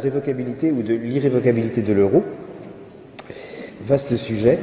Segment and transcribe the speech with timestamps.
[0.00, 2.24] révocabilité ou de l'irrévocabilité de l'euro.
[3.86, 4.58] Vaste sujet.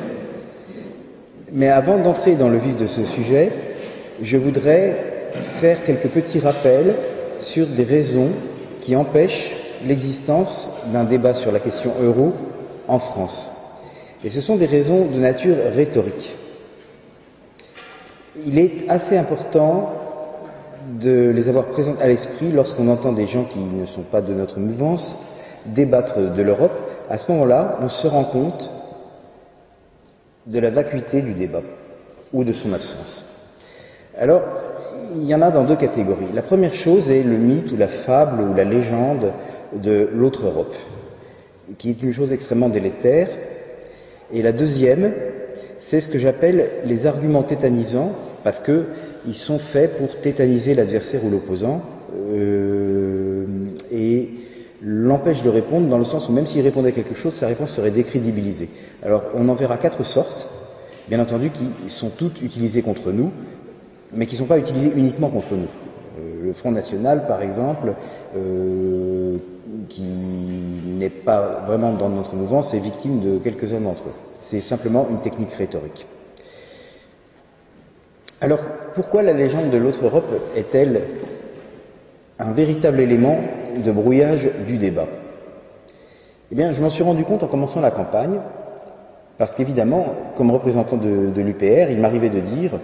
[1.54, 3.52] Mais avant d'entrer dans le vif de ce sujet,
[4.22, 4.96] je voudrais
[5.42, 6.94] faire quelques petits rappels
[7.40, 8.32] sur des raisons
[8.82, 9.56] qui empêchent
[9.86, 12.34] l'existence d'un débat sur la question euro
[12.88, 13.52] en France.
[14.24, 16.36] Et ce sont des raisons de nature rhétorique.
[18.46, 19.94] Il est assez important
[21.00, 24.34] de les avoir présentes à l'esprit lorsqu'on entend des gens qui ne sont pas de
[24.34, 25.18] notre mouvance
[25.68, 26.78] débattre de l'Europe.
[27.10, 28.72] À ce moment-là, on se rend compte
[30.46, 31.62] de la vacuité du débat
[32.34, 33.26] ou de son absence.
[34.18, 34.42] Alors,
[35.16, 36.28] il y en a dans deux catégories.
[36.34, 39.34] La première chose est le mythe ou la fable ou la légende
[39.74, 40.76] de l'autre Europe,
[41.78, 43.30] qui est une chose extrêmement délétère.
[44.34, 45.14] Et la deuxième,
[45.78, 48.12] c'est ce que j'appelle les arguments tétanisants,
[48.44, 51.82] parce qu'ils sont faits pour tétaniser l'adversaire ou l'opposant,
[52.32, 53.46] euh,
[54.82, 57.72] l'empêche de répondre dans le sens où même s'il répondait à quelque chose, sa réponse
[57.72, 58.70] serait décrédibilisée.
[59.04, 60.50] Alors on en verra quatre sortes,
[61.08, 63.32] bien entendu, qui sont toutes utilisées contre nous,
[64.14, 65.68] mais qui ne sont pas utilisées uniquement contre nous.
[66.20, 67.94] Euh, le Front National, par exemple,
[68.36, 69.38] euh,
[69.90, 74.14] qui n'est pas vraiment dans notre mouvance, est victime de quelques-uns d'entre eux.
[74.40, 76.08] C'est simplement une technique rhétorique.
[78.40, 78.60] Alors,
[78.94, 81.02] pourquoi la légende de l'autre Europe est-elle
[82.40, 83.40] un véritable élément
[83.84, 85.08] de brouillage du débat
[86.52, 88.40] Eh bien, je m'en suis rendu compte en commençant la campagne,
[89.38, 92.80] parce qu'évidemment, comme représentant de, l'UPR, il m'arrivait de dire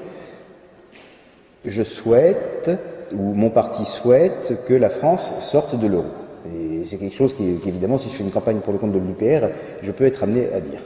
[1.66, 2.70] je souhaite,
[3.14, 6.08] ou mon parti souhaite, que la France sorte de l'euro.
[6.54, 9.00] Et c'est quelque chose qui, évidemment, si je fais une campagne pour le compte de
[9.00, 9.48] l'UPR,
[9.82, 10.82] je peux être amené à dire.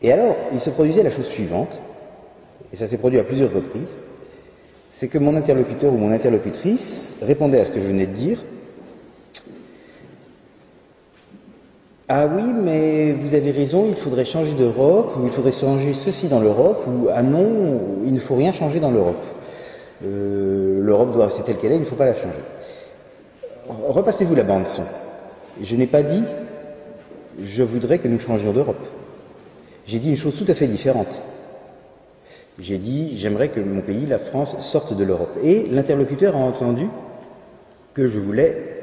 [0.00, 1.80] Et alors, il se produisait la chose suivante,
[2.72, 3.96] et ça s'est produit à plusieurs reprises,
[4.88, 8.42] c'est que mon interlocuteur ou mon interlocutrice répondait à ce que je venais de dire.
[12.08, 16.28] Ah oui, mais vous avez raison, il faudrait changer d'Europe, ou il faudrait changer ceci
[16.28, 19.22] dans l'Europe, ou ah non, il ne faut rien changer dans l'Europe.
[20.04, 22.40] Euh, L'Europe doit rester telle qu'elle est, il ne faut pas la changer.
[23.68, 24.84] Repassez-vous la bande son.
[25.62, 26.24] Je n'ai pas dit
[27.44, 28.84] je voudrais que nous changions d'Europe.
[29.86, 31.22] J'ai dit une chose tout à fait différente.
[32.58, 35.36] J'ai dit j'aimerais que mon pays, la France, sorte de l'Europe.
[35.42, 36.88] Et l'interlocuteur a entendu
[37.94, 38.82] que je voulais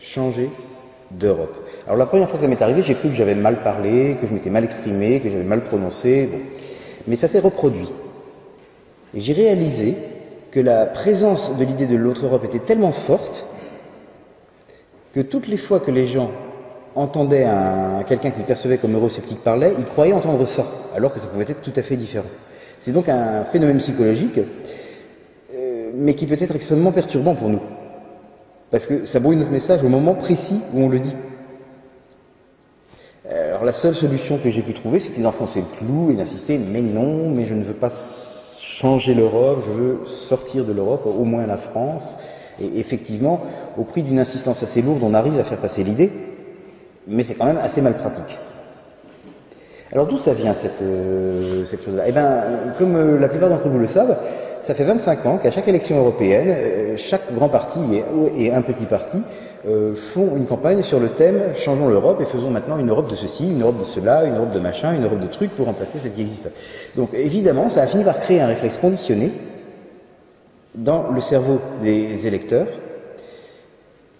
[0.00, 0.50] changer
[1.12, 1.54] d'Europe.
[1.86, 4.26] Alors la première fois que ça m'est arrivé, j'ai cru que j'avais mal parlé, que
[4.26, 6.26] je m'étais mal exprimé, que j'avais mal prononcé.
[6.26, 6.38] Bon.
[7.06, 7.88] Mais ça s'est reproduit.
[9.14, 9.94] Et j'ai réalisé
[10.50, 13.46] que la présence de l'idée de l'autre Europe était tellement forte
[15.12, 16.30] que toutes les fois que les gens
[16.94, 21.26] entendaient un, quelqu'un qu'ils percevaient comme eurosceptique parler, ils croyaient entendre ça, alors que ça
[21.26, 22.26] pouvait être tout à fait différent.
[22.82, 24.40] C'est donc un phénomène psychologique,
[25.54, 27.62] euh, mais qui peut être extrêmement perturbant pour nous.
[28.70, 31.14] Parce que ça brouille notre message au moment précis où on le dit.
[33.62, 36.80] Alors la seule solution que j'ai pu trouver, c'était d'enfoncer le clou et d'insister, mais
[36.80, 37.90] non, mais je ne veux pas
[38.60, 42.18] changer l'Europe, je veux sortir de l'Europe, au moins la France.
[42.60, 43.40] Et effectivement,
[43.78, 46.10] au prix d'une insistance assez lourde, on arrive à faire passer l'idée,
[47.06, 48.40] mais c'est quand même assez mal pratique.
[49.92, 52.04] Alors d'où ça vient cette, euh, chose-là?
[52.06, 52.42] Eh bien,
[52.78, 54.16] comme euh, la plupart d'entre vous le savent,
[54.62, 57.78] ça fait 25 ans qu'à chaque élection européenne, euh, chaque grand parti
[58.34, 59.22] et, un petit parti
[60.12, 63.50] font une campagne sur le thème Changeons l'Europe et faisons maintenant une Europe de ceci,
[63.50, 66.12] une Europe de cela, une Europe de machin, une Europe de trucs pour remplacer celle
[66.12, 66.48] qui existe.
[66.96, 69.30] Donc évidemment, ça a fini par créer un réflexe conditionné
[70.74, 72.66] dans le cerveau des électeurs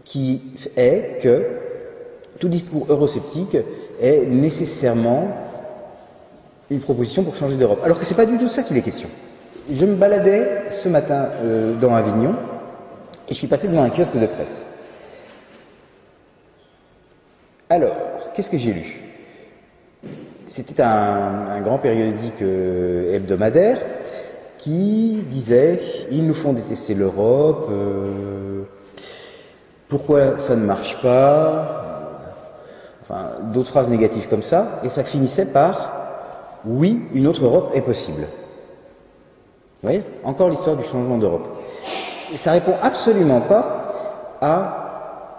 [0.04, 0.42] qui
[0.76, 1.44] est que
[2.38, 3.56] tout discours eurosceptique
[4.00, 5.28] est nécessairement
[6.72, 7.80] une proposition pour changer d'Europe.
[7.84, 9.08] Alors que c'est pas du tout ça qu'il est question.
[9.70, 12.34] Je me baladais ce matin euh, dans Avignon
[13.28, 14.66] et je suis passé devant un kiosque de presse.
[17.68, 17.96] Alors,
[18.34, 19.00] qu'est-ce que j'ai lu?
[20.48, 23.78] C'était un, grand périodique euh, hebdomadaire
[24.58, 25.80] qui disait
[26.10, 28.62] ils nous font détester l'Europe, euh,
[29.88, 32.18] pourquoi ça ne marche pas,
[33.02, 36.01] enfin d'autres phrases négatives comme ça, et ça finissait par
[36.64, 38.22] oui, une autre Europe est possible.
[39.82, 41.48] Vous voyez Encore l'histoire du changement d'Europe.
[42.36, 43.90] Ça répond absolument pas
[44.40, 44.82] à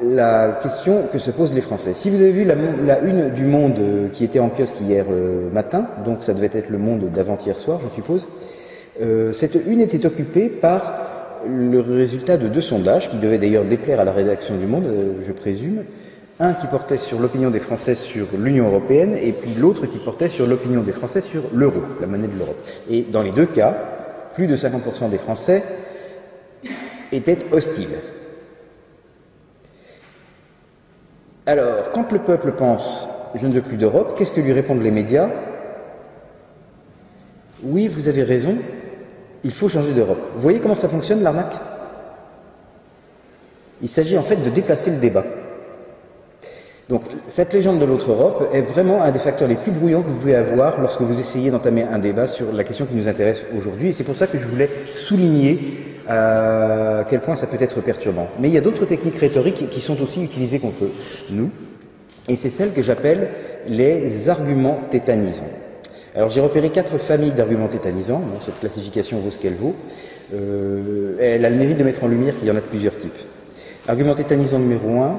[0.01, 1.93] la question que se posent les Français.
[1.93, 5.49] Si vous avez vu la, une du Monde euh, qui était en kiosque hier euh,
[5.51, 8.27] matin, donc ça devait être le Monde d'avant-hier soir, je suppose,
[9.01, 10.93] euh, cette une était occupée par
[11.47, 14.87] le résultat de deux sondages qui devaient d'ailleurs déplaire à la rédaction du Monde,
[15.21, 15.83] je présume,
[16.39, 20.29] Un qui portait sur l'opinion des Français sur l'Union européenne et puis l'autre qui portait
[20.29, 22.61] sur l'opinion des Français sur l'euro, la monnaie de l'Europe.
[22.89, 23.75] Et dans les deux cas,
[24.33, 25.63] plus de 50% des Français
[27.11, 27.97] étaient hostiles.
[31.45, 34.91] Alors, quand le peuple pense je ne veux plus d'Europe, qu'est-ce que lui répondent les
[34.91, 35.29] médias?
[37.63, 38.57] Oui, vous avez raison,
[39.43, 40.19] il faut changer d'Europe.
[40.35, 41.55] Vous voyez comment ça fonctionne l'arnaque?
[43.81, 45.23] Il s'agit en fait de déplacer le débat.
[46.89, 50.09] Donc cette légende de l'autre Europe est vraiment un des facteurs les plus bruyants que
[50.09, 53.45] vous pouvez avoir lorsque vous essayez d'entamer un débat sur la question qui nous intéresse
[53.57, 53.89] aujourd'hui.
[53.89, 55.59] Et c'est pour ça que je voulais souligner
[56.09, 58.27] euh, à quel point ça peut être perturbant.
[58.39, 60.83] Mais il y a d'autres techniques rhétoriques qui sont aussi utilisées contre
[61.29, 61.49] nous.
[62.27, 63.29] Et c'est celle que j'appelle
[63.67, 65.47] les arguments tétanisants.
[66.15, 68.19] Alors j'ai repéré quatre familles d'arguments tétanisants.
[68.19, 69.75] Bon, cette classification vaut ce qu'elle vaut.
[70.33, 72.97] Euh, elle a le mérite de mettre en lumière qu'il y en a de plusieurs
[72.97, 73.17] types.
[73.87, 75.17] Argument tétanisant numéro un,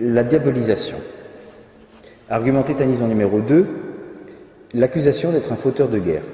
[0.00, 0.96] la diabolisation.
[2.28, 3.66] Argument tétanisant numéro 2,
[4.74, 6.24] l'accusation d'être un fauteur de guerre.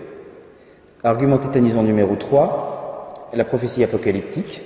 [1.03, 4.65] Argument tétanisant numéro 3, la prophétie apocalyptique.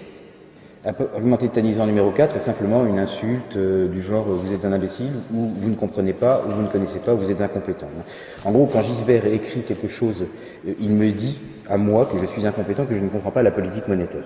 [0.85, 5.13] Argument tétanisant numéro 4 est simplement une insulte euh, du genre vous êtes un imbécile
[5.33, 7.89] ou vous ne comprenez pas ou vous ne connaissez pas ou vous êtes incompétent.
[8.45, 10.27] En gros, quand Gisbert écrit quelque chose,
[10.69, 11.39] euh, il me dit
[11.71, 14.25] à moi que je suis incompétent, que je ne comprends pas la politique monétaire.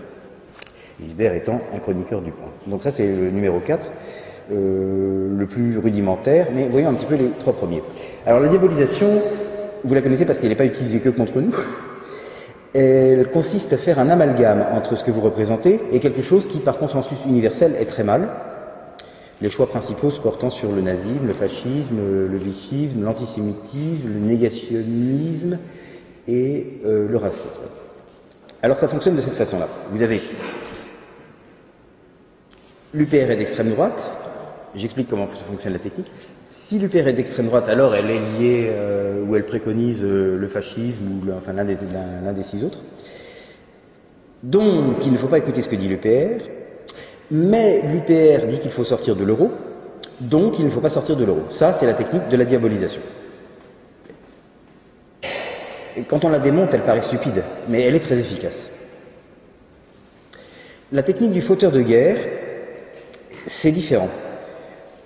[1.00, 2.50] Gisbert étant un chroniqueur du point.
[2.66, 3.92] Donc ça c'est le numéro 4.
[4.50, 7.82] Euh, le plus rudimentaire, mais voyons un petit peu les trois premiers.
[8.26, 9.06] Alors la diabolisation,
[9.84, 11.54] vous la connaissez parce qu'elle n'est pas utilisée que contre nous.
[12.72, 16.60] Elle consiste à faire un amalgame entre ce que vous représentez et quelque chose qui,
[16.60, 18.30] par consensus universel, est très mal.
[19.42, 25.58] Les choix principaux se portant sur le nazisme, le fascisme, le vichisme, l'antisémitisme, le négationnisme
[26.26, 27.60] et euh, le racisme.
[28.62, 29.68] Alors ça fonctionne de cette façon-là.
[29.90, 30.20] Vous avez
[32.94, 34.14] l'UPR est d'extrême droite,
[34.74, 36.10] J'explique comment fonctionne la technique.
[36.50, 40.48] Si l'UPR est d'extrême droite, alors elle est liée euh, ou elle préconise euh, le
[40.48, 42.80] fascisme ou enfin l'un des, des, six autres.
[44.42, 46.44] Donc, il ne faut pas écouter ce que dit l'UPR,
[47.30, 49.50] mais l'UPR dit qu'il faut sortir de l'euro,
[50.20, 51.42] donc il ne faut pas sortir de l'euro.
[51.48, 53.00] Ça, c'est la technique de la diabolisation.
[55.96, 58.70] Et quand on la démonte, elle paraît stupide, mais elle est très efficace.
[60.92, 62.18] La technique du fauteur de guerre,
[63.46, 64.08] c'est différent.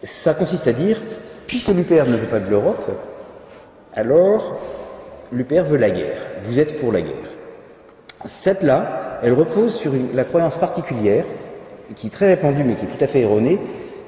[0.02, 1.00] Ça consiste à dire,
[1.46, 2.90] puisque l'UPR ne veut pas de l'Europe,
[3.94, 4.58] alors
[5.30, 6.18] l'UPR veut la guerre.
[6.42, 7.30] Vous êtes pour la guerre.
[8.24, 11.24] Cette-là, elle repose sur la croyance particulière,
[11.94, 13.60] qui est très répandue mais qui est tout à fait erronée,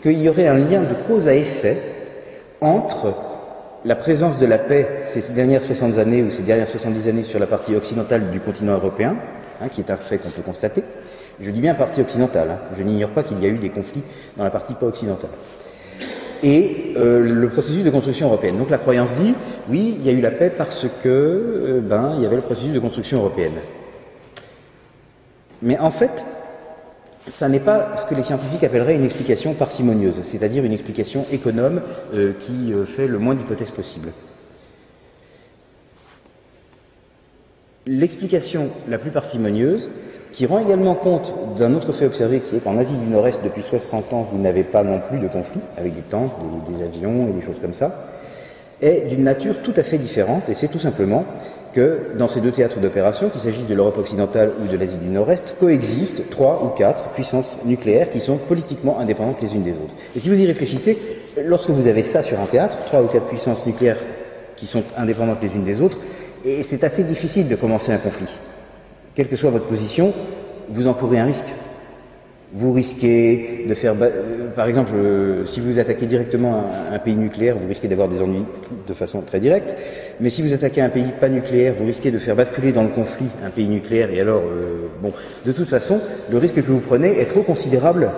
[0.03, 1.77] qu'il y aurait un lien de cause à effet
[2.61, 3.15] entre
[3.85, 7.39] la présence de la paix ces dernières 60 années ou ces dernières 70 années sur
[7.39, 9.17] la partie occidentale du continent européen,
[9.61, 10.83] hein, qui est un fait qu'on peut constater.
[11.41, 12.59] Je dis bien partie occidentale, hein.
[12.77, 14.03] je n'ignore pas qu'il y a eu des conflits
[14.37, 15.31] dans la partie pas occidentale
[16.43, 18.59] et euh, le processus de construction européenne.
[18.59, 19.35] Donc la croyance dit,
[19.69, 22.43] oui, il y a eu la paix parce que, euh, ben, il y avait le
[22.43, 23.55] processus de construction européenne.
[25.63, 26.25] Mais en fait,
[27.27, 31.81] ça n'est pas ce que les scientifiques appelleraient une explication parcimonieuse, c'est-à-dire une explication économe
[32.15, 34.13] euh, qui fait le moins d'hypothèses possibles.
[37.87, 39.91] L'explication la plus parcimonieuse,
[40.35, 43.63] qui rend également compte d'un autre fait observé qui est qu'en Asie du Nord-Est, depuis
[43.63, 46.33] 60 ans, vous n'avez pas non plus de conflits avec des tanks,
[46.69, 48.09] des, avions et des choses comme ça,
[48.83, 51.25] est d'une nature tout à fait différente, et c'est tout simplement
[51.73, 55.09] que dans ces deux théâtres d'opération, qu'il s'agisse de l'Europe occidentale ou de l'Asie du
[55.09, 59.95] Nord-Est, coexistent trois ou quatre puissances nucléaires qui sont politiquement indépendantes les unes des autres.
[60.17, 60.99] Et si vous y réfléchissez,
[61.45, 64.01] lorsque vous avez ça sur un théâtre, trois ou quatre puissances nucléaires
[64.57, 66.01] qui sont indépendantes les unes des autres,
[66.45, 68.29] et c'est assez difficile de commencer un conflit
[69.15, 70.13] quelle que soit votre position,
[70.69, 71.47] vous encourez un risque.
[72.57, 77.57] Vous risquez de faire, euh, par exemple, euh, si vous attaquez directement un, pays nucléaire,
[77.57, 78.45] vous risquez d'avoir des ennuis
[78.87, 79.75] de façon très directe.
[80.21, 82.91] Mais si vous attaquez un pays pas nucléaire, vous risquez de faire basculer dans le
[82.91, 84.11] conflit un pays nucléaire.
[84.13, 85.13] Et alors, euh, bon,
[85.45, 88.11] de toute façon, le risque que vous prenez est trop considérable.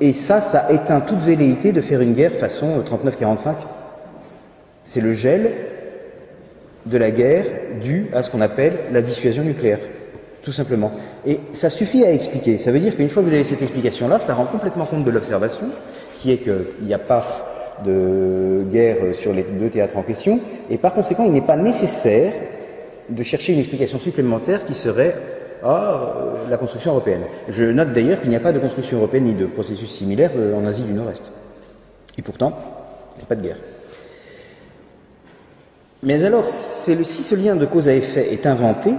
[0.00, 3.56] Et ça, ça éteint toute velléité de faire une guerre façon 39-45.
[4.86, 5.50] C'est le gel
[6.86, 7.44] de la guerre
[7.82, 9.80] dû à ce qu'on appelle la dissuasion nucléaire
[10.46, 10.92] tout simplement.
[11.26, 12.56] Et ça suffit à expliquer.
[12.56, 15.10] Ça veut dire qu'une fois que vous avez cette explication-là, ça rend complètement compte de
[15.10, 15.66] l'observation,
[16.18, 17.26] qui est qu'il n'y a pas
[17.84, 20.38] de guerre sur les deux théâtres en question,
[20.70, 22.32] et par conséquent, il n'est pas nécessaire
[23.08, 25.16] de chercher une explication supplémentaire qui serait
[25.64, 27.22] ah, euh, la construction européenne.
[27.48, 30.54] Je note d'ailleurs qu'il n'y a pas de construction européenne ni de processus similaire euh,
[30.54, 31.32] en Asie du Nord-Est.
[32.18, 32.56] Et pourtant,
[33.14, 33.58] il n'y a pas de guerre.
[36.04, 38.92] Mais alors, si ce lien de cause à effet est inventé,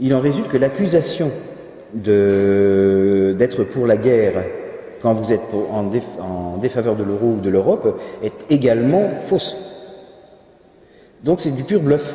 [0.00, 1.30] il en résulte que l'accusation
[1.94, 4.44] d'être pour la guerre
[5.00, 5.40] quand vous êtes
[5.70, 9.56] en, défaveur de l'euro ou de l'Europe est également fausse.
[11.22, 12.14] Donc c'est du pur bluff.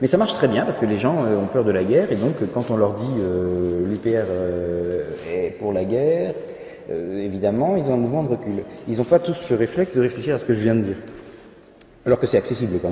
[0.00, 2.10] Mais ça marche très bien parce que les gens euh, ont peur de la guerre
[2.10, 6.34] et donc quand on leur dit euh, l'UPR euh, est pour la guerre,
[6.90, 8.64] euh, évidemment ils ont un mouvement de recul.
[8.88, 10.96] Ils n'ont pas tous le réflexe de réfléchir à ce que je viens de dire.
[12.06, 12.90] Alors que c'est accessible quand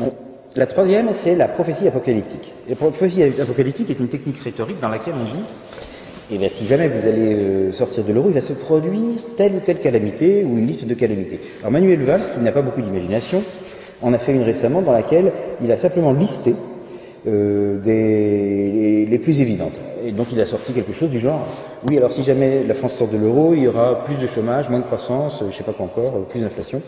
[0.00, 0.12] même.
[0.56, 2.54] La troisième, c'est la prophétie apocalyptique.
[2.68, 5.44] La prophétie apocalyptique est une technique rhétorique dans laquelle on dit
[6.32, 9.52] eh bien, si jamais vous allez euh, sortir de l'euro, il va se produire telle
[9.52, 11.38] ou telle calamité ou une liste de calamités.
[11.60, 13.44] Alors Manuel Valls, qui n'a pas beaucoup d'imagination,
[14.02, 15.30] en a fait une récemment dans laquelle
[15.62, 16.56] il a simplement listé
[17.28, 19.80] euh, des, les, plus évidentes.
[20.04, 21.46] Et donc il a sorti quelque chose du genre,
[21.88, 24.68] oui, alors si jamais la France sort de l'euro, il y aura plus de chômage,
[24.68, 26.82] moins de croissance, je ne sais pas quoi encore, plus d'inflation.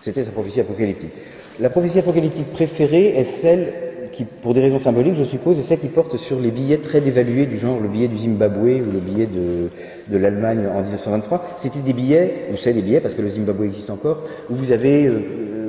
[0.00, 1.12] C'était sa prophétie apocalyptique.
[1.60, 3.74] La prophétie apocalyptique préférée est celle
[4.12, 7.02] qui, pour des raisons symboliques, je suppose, est celle qui porte sur les billets très
[7.02, 11.56] dévalués du genre le billet du Zimbabwe ou le billet de, l'Allemagne en 1923.
[11.58, 14.72] C'était des billets, ou c'est des billets parce que le Zimbabwe existe encore, où vous
[14.72, 15.20] avez euh,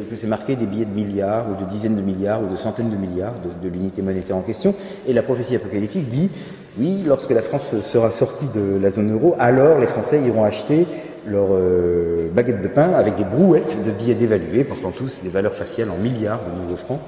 [0.09, 2.89] que c'est marqué des billets de milliards ou de dizaines de milliards ou de centaines
[2.89, 4.73] de milliards de l'unité monétaire en question.
[5.09, 6.29] Et la prophétie apocalyptique dit,
[6.77, 10.87] oui, lorsque la France sera sortie de la zone euro, alors les Français iront acheter
[11.27, 15.53] leur euh, baguette de pain avec des brouettes de billets dévalués, portant tous des valeurs
[15.53, 16.99] faciales en milliards de nouveaux francs.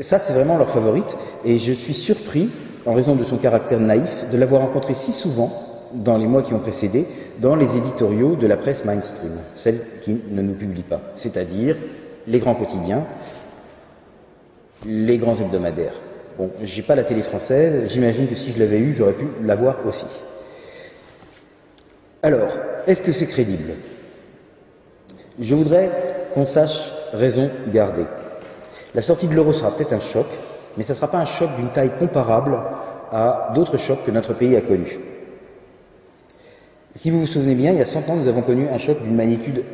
[0.00, 2.48] Ça, c'est vraiment leur favorite, et je suis surpris,
[2.86, 5.52] en raison de son caractère naïf, de l'avoir rencontré si souvent
[5.92, 7.06] dans les mois qui ont précédé,
[7.40, 11.76] dans les éditoriaux de la presse mainstream, celle qui ne nous publie pas, c'est-à-dire
[12.26, 13.04] les grands quotidiens,
[14.86, 15.94] les grands hebdomadaires.
[16.38, 19.84] Bon, j'ai pas la télé française, j'imagine que si je l'avais eu, j'aurais pu l'avoir
[19.84, 20.06] aussi.
[22.22, 22.48] Alors,
[22.86, 23.72] est-ce que c'est crédible?
[25.40, 25.90] Je voudrais
[26.32, 28.04] qu'on sache raison garder.
[28.94, 30.26] La sortie de l'euro sera peut-être un choc,
[30.76, 32.56] mais ce ne sera pas un choc d'une taille comparable
[33.10, 35.00] à d'autres chocs que notre pays a connus.
[36.94, 39.02] Si vous vous souvenez bien, il y a 100 ans, nous avons connu un choc
[39.02, 39.64] d'une magnitude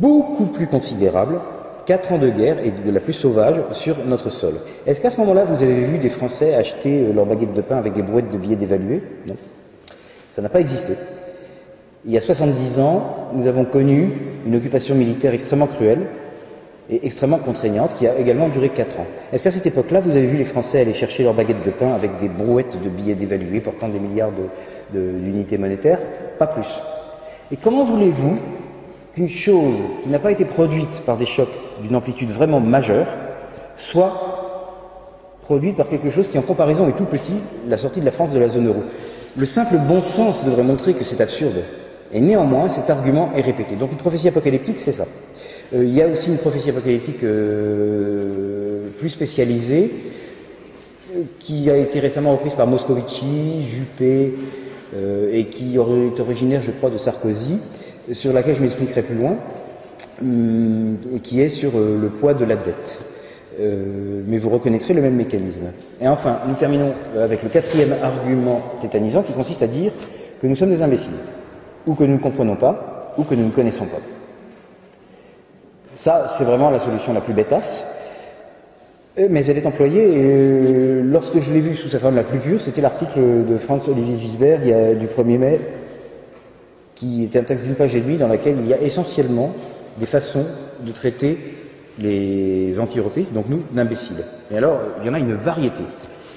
[0.00, 1.38] beaucoup plus considérable,
[1.88, 4.56] quatre ans de guerre et de la plus sauvage sur notre sol.
[4.86, 7.78] Est-ce qu'à ce, moment-là, vous avez vu des Français acheter euh, leur baguette de pain
[7.78, 9.36] avec des brouettes de billets dévalués Non.
[10.30, 10.92] Ça n'a pas existé.
[12.04, 14.10] Il y a 70 ans, nous avons connu
[14.44, 16.02] une occupation militaire extrêmement cruelle
[16.90, 19.06] et extrêmement contraignante qui a également duré quatre ans.
[19.32, 21.94] Est-ce qu'à cette époque-là, vous avez vu les Français aller chercher leur baguette de pain
[21.94, 24.32] avec des brouettes de billets dévalués portant des milliards
[24.92, 26.00] d'unités monétaires?
[26.38, 26.82] Pas plus.
[27.50, 28.36] Et comment voulez-vous
[29.14, 31.48] qu'une chose qui n'a pas été produite par des chocs
[31.82, 33.06] d'une amplitude vraiment majeure
[33.76, 34.38] soit
[35.42, 37.32] produite par quelque chose qui, en comparaison, est tout petit,
[37.66, 38.82] la sortie de la France de la zone euro
[39.36, 41.62] Le simple bon sens devrait montrer que c'est absurde.
[42.12, 43.76] Et néanmoins, cet argument est répété.
[43.76, 45.06] Donc une prophétie apocalyptique, c'est ça.
[45.74, 49.92] Euh, il y a aussi une prophétie apocalyptique euh, plus spécialisée
[51.14, 54.34] euh, qui a été récemment reprise par Moscovici, Juppé
[55.30, 57.58] et qui est originaire, je crois, de Sarkozy,
[58.12, 59.36] sur laquelle je m'expliquerai plus loin,
[61.22, 63.04] qui est sur le poids de la dette.
[63.58, 65.72] mais vous reconnaîtrez le même mécanisme.
[66.00, 69.92] Et enfin, nous terminons avec le quatrième argument tétanisant qui consiste à dire
[70.40, 71.12] que nous sommes des imbéciles,
[71.86, 74.00] ou que nous ne comprenons pas, ou que nous ne connaissons pas.
[75.96, 77.84] Ça, c'est vraiment la solution la plus bêtasse.
[79.18, 82.22] Euh, mais elle est employée, et euh, lorsque je l'ai vue sous sa forme la
[82.22, 85.60] plus pure, c'était l'article de Franz-Olivier Gisbert du 1er mai,
[86.94, 89.52] qui était un texte d'une page et demie dans lequel il y a essentiellement
[89.98, 90.44] des façons
[90.84, 91.38] de traiter
[91.98, 94.24] les anti-européistes, donc nous, d'imbéciles.
[94.50, 95.82] Et alors, il y en a une variété.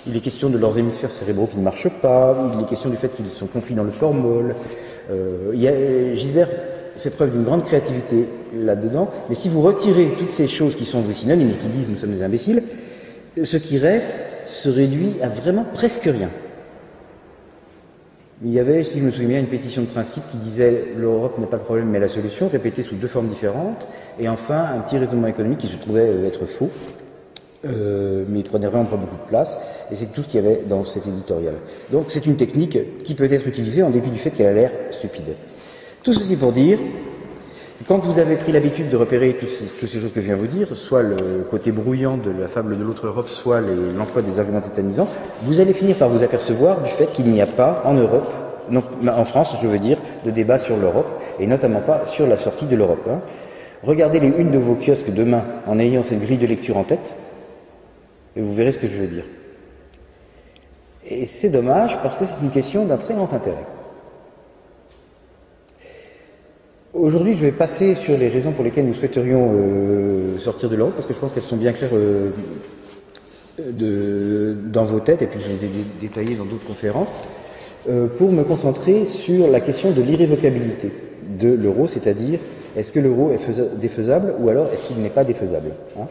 [0.08, 2.98] Il est question de leurs hémisphères cérébraux qui ne marchent pas, il est question du
[2.98, 4.56] fait qu'ils sont confiés dans le formol.
[5.12, 6.50] Euh, Gisbert
[6.96, 11.02] fait preuve d'une grande créativité là-dedans, mais si vous retirez toutes ces choses qui sont
[11.02, 12.64] des synonymes et qui disent nous sommes des imbéciles,
[13.44, 16.30] ce qui reste se réduit à vraiment presque rien.
[18.44, 21.38] Il y avait, si je me souviens bien, une pétition de principe qui disait l'Europe
[21.38, 23.88] n'est pas le problème mais la solution, répétée sous deux formes différentes,
[24.20, 26.72] et enfin un petit raisonnement économique qui se trouvait être faux,
[27.66, 29.56] euh, mais il prenait vraiment pas beaucoup de place,
[29.92, 31.54] et c'est tout ce qu'il y avait dans cet éditorial.
[31.92, 34.72] Donc c'est une technique qui peut être utilisée en dépit du fait qu'elle a l'air
[34.90, 35.36] stupide.
[36.02, 36.80] Tout ceci pour dire,
[37.92, 40.48] quand vous avez pris l'habitude de repérer toutes ces, choses que je viens de vous
[40.48, 44.62] dire, soit le côté brouillant de la fable de l'autre Europe, soit l'emploi des arguments
[44.62, 45.10] tétanisants,
[45.42, 48.32] vous allez finir par vous apercevoir du fait qu'il n'y a pas en Europe,
[48.70, 52.38] non, en France je veux dire, de débat sur l'Europe, et notamment pas sur la
[52.38, 53.06] sortie de l'Europe.
[53.10, 53.20] Hein.
[53.84, 57.14] Regardez les unes de vos kiosques demain en ayant cette grille de lecture en tête,
[58.38, 59.26] et vous verrez ce que je veux dire.
[61.10, 63.66] Et c'est dommage parce que c'est une question d'un très grand intérêt.
[66.94, 70.94] Aujourd'hui, je vais passer sur les raisons pour lesquelles nous souhaiterions euh, sortir de l'Europe,
[70.96, 72.32] parce que je pense qu'elles sont bien claires euh,
[74.66, 75.70] dans vos têtes, et puis je les ai
[76.02, 77.22] détaillées dans d'autres conférences.
[77.90, 80.92] euh, pour me concentrer sur la question de l'irrévocabilité
[81.40, 82.40] de l'euro, c'est-à-dire
[82.76, 86.08] est-ce que l'euro est défaisable ou alors est-ce qu'il n'est pas défaisable hein?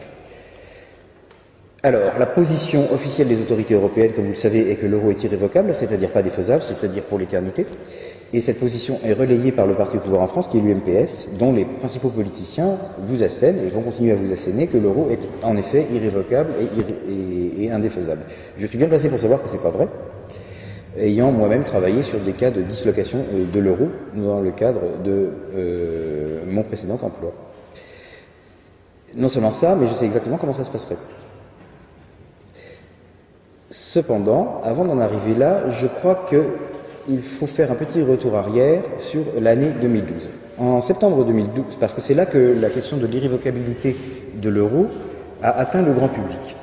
[1.83, 5.23] Alors, la position officielle des autorités européennes, comme vous le savez, est que l'euro est
[5.23, 7.65] irrévocable, c'est-à-dire pas défaisable, c'est-à-dire pour l'éternité.
[8.33, 11.29] Et cette position est relayée par le parti au pouvoir en France, qui est l'UMPS,
[11.37, 15.27] dont les principaux politiciens vous assènent et vont continuer à vous asséner que l'euro est
[15.43, 16.51] en effet irrévocable
[17.59, 18.21] et, indéfaisable.
[18.57, 19.89] Je suis bien placé pour savoir que c'est pas vrai,
[20.97, 25.29] ayant moi-même travaillé sur des cas de dislocation euh, de l'euro dans le cadre de
[25.55, 27.33] euh, mon précédent emploi.
[29.15, 30.97] Non seulement ça, mais je sais exactement comment ça se passerait.
[33.71, 36.25] Cependant, avant d'en arriver là, je crois
[37.05, 40.29] qu'il faut faire un petit retour arrière sur l'année 2012.
[40.59, 43.95] En septembre 2012, parce que c'est là que la question de l'irrévocabilité
[44.35, 44.87] de l'euro
[45.41, 46.55] a atteint le grand public.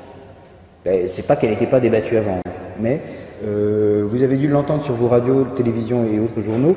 [0.85, 2.39] Ben, c'est pas qu'elle n'était pas débattue avant,
[2.79, 3.01] mais
[3.45, 6.75] euh, vous avez dû l'entendre sur vos radios, télévisions et autres journaux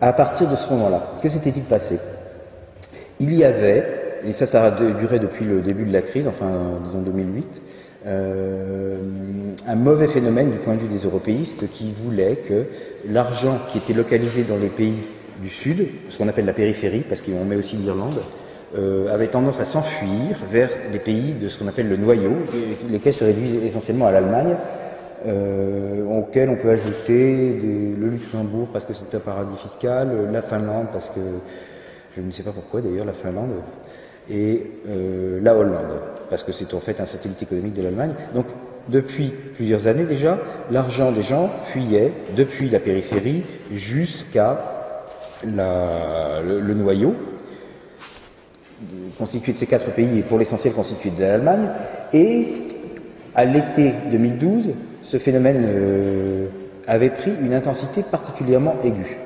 [0.00, 1.14] à partir de ce moment-là.
[1.22, 1.98] Que s'était-il passé?
[3.20, 6.46] Il y avait, et ça, ça a duré depuis le début de la crise, enfin
[6.84, 12.66] disons 2008, euh, un mauvais phénomène du point de vue des européistes qui voulaient que
[13.08, 15.02] l'argent qui était localisé dans les pays
[15.40, 18.20] du Sud, ce qu'on appelle la périphérie, parce qu'on met aussi l'Irlande,
[18.76, 22.32] euh, avait tendance à s'enfuir vers les pays de ce qu'on appelle le noyau,
[22.90, 24.56] lesquels se réduisent essentiellement à l'Allemagne,
[25.26, 30.88] euh, auxquels on peut ajouter le Luxembourg parce que c'est un paradis fiscal, la Finlande
[30.92, 31.20] parce que
[32.16, 33.62] je ne sais pas pourquoi d'ailleurs la Finlande,
[34.30, 38.14] et euh, la Hollande parce que c'est en fait un satellite économique de l'Allemagne.
[38.34, 38.46] Donc
[38.88, 40.38] depuis plusieurs années déjà,
[40.70, 44.58] l'argent des gens fuyait depuis la périphérie jusqu'à
[45.44, 47.14] le, noyau,
[49.18, 51.70] constitué de ces quatre pays et pour l'essentiel constitué de l'Allemagne.
[52.12, 52.48] Et
[53.34, 56.46] à l'été 2012, ce phénomène euh,
[56.86, 59.18] avait pris une intensité particulièrement aiguë.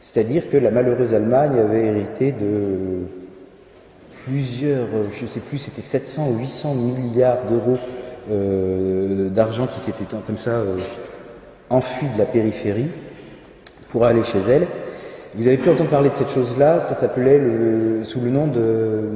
[0.00, 3.23] C'est-à-dire que la malheureuse Allemagne avait hérité de
[4.24, 7.78] plusieurs, euh, je ne sais plus, c'était 700 ou 800 milliards d'euros
[8.30, 10.76] euh, d'argent qui s'était comme ça euh,
[11.70, 12.88] enfui de la périphérie
[13.90, 14.66] pour aller chez elle.
[15.34, 17.40] Vous avez pu entendre parler de cette chose-là, ça s'appelait
[18.04, 19.08] sous le nom de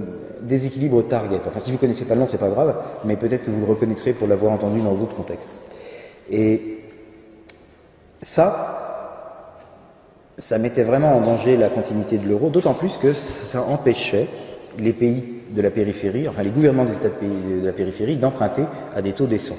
[0.42, 1.40] déséquilibre target.
[1.46, 3.60] Enfin, si vous ne connaissez pas le nom, c'est pas grave, mais peut-être que vous
[3.60, 5.50] le reconnaîtrez pour l'avoir entendu dans d'autres contextes.
[6.28, 6.80] Et
[8.20, 8.88] ça,
[10.38, 14.26] ça mettait vraiment en danger la continuité de l'euro, d'autant plus que ça empêchait
[14.78, 18.62] les pays de la périphérie, enfin les gouvernements des États de la périphérie, d'emprunter
[18.94, 19.56] à des taux décents.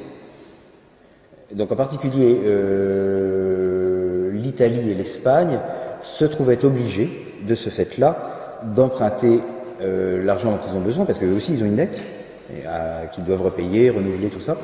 [1.52, 5.60] Donc en particulier, euh, l'Italie et l'Espagne
[6.02, 7.10] se trouvaient obligés,
[7.46, 9.40] de ce fait-là, d'emprunter
[9.82, 12.02] euh, l'argent dont ils ont besoin, parce qu'eux aussi ils ont une dette
[13.14, 14.58] qu'ils doivent repayer, renouveler, tout ça,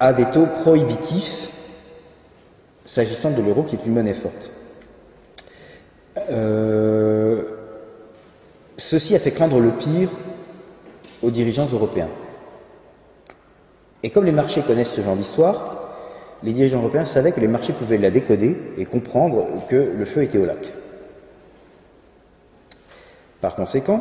[0.00, 1.50] à des taux prohibitifs
[2.84, 4.50] s'agissant de l'euro qui est une monnaie forte.
[6.30, 6.97] Euh,
[8.90, 10.08] Ceci a fait craindre le pire
[11.22, 12.08] aux dirigeants européens.
[14.02, 15.90] Et comme les marchés connaissent ce genre d'histoire,
[16.42, 20.22] les dirigeants européens savaient que les marchés pouvaient la décoder et comprendre que le feu
[20.22, 20.72] était au lac.
[23.42, 24.00] Par conséquent,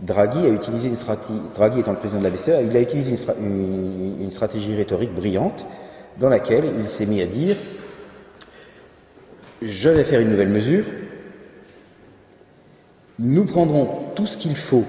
[0.00, 3.14] Draghi a utilisé une stratégie, Draghi étant le président de la BCE, il a utilisé
[3.38, 5.66] une, une stratégie rhétorique brillante
[6.18, 7.54] dans laquelle il s'est mis à dire
[9.62, 10.84] je vais faire une nouvelle mesure,
[13.18, 14.84] nous prendrons tout ce qu'il faut,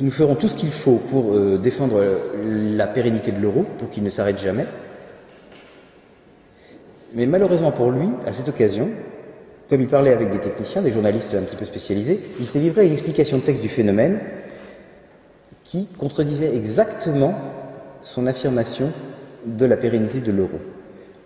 [0.00, 2.02] nous ferons tout ce qu'il faut pour euh, défendre
[2.44, 4.66] la pérennité de l'euro, pour qu'il ne s'arrête jamais.
[7.14, 8.90] Mais malheureusement pour lui, à cette occasion,
[9.70, 12.82] comme il parlait avec des techniciens, des journalistes un petit peu spécialisés, il s'est livré
[12.82, 14.20] à une explication de texte du phénomène
[15.64, 17.34] qui contredisait exactement
[18.02, 18.92] son affirmation
[19.44, 20.58] de la pérennité de l'euro.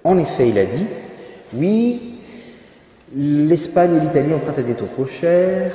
[0.05, 0.85] En effet, il a dit,
[1.55, 2.12] oui,
[3.14, 5.72] L'Espagne et l'Italie empruntent à des taux trop chers.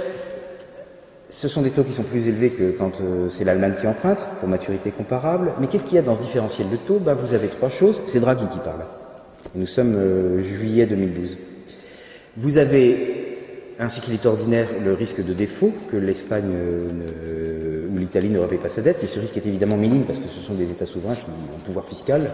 [1.30, 4.26] Ce sont des taux qui sont plus élevés que quand euh, c'est l'Allemagne qui emprunte,
[4.40, 5.52] pour maturité comparable.
[5.60, 6.98] Mais qu'est-ce qu'il y a dans ce différentiel de taux?
[6.98, 8.02] Bah, Vous avez trois choses.
[8.08, 8.86] C'est Draghi qui parle.
[9.54, 11.38] nous sommes euh, juillet 2012.
[12.38, 13.38] Vous avez,
[13.78, 18.58] ainsi qu'il est ordinaire, le risque de défaut, que l'Espagne euh, ou l'Italie ne repaye
[18.58, 18.98] pas sa dette.
[19.04, 21.60] Mais ce risque est évidemment minime parce que ce sont des États souverains qui ont
[21.66, 22.32] pouvoir fiscal.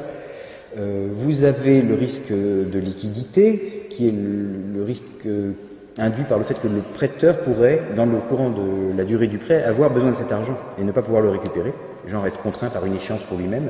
[0.76, 5.52] Vous avez le risque de liquidité, qui est le, risque euh,
[5.98, 9.38] induit par le fait que le prêteur pourrait, dans le courant de la durée du
[9.38, 11.74] prêt, avoir besoin de cet argent et ne pas pouvoir le récupérer,
[12.08, 13.70] genre être contraint par une échéance pour lui-même.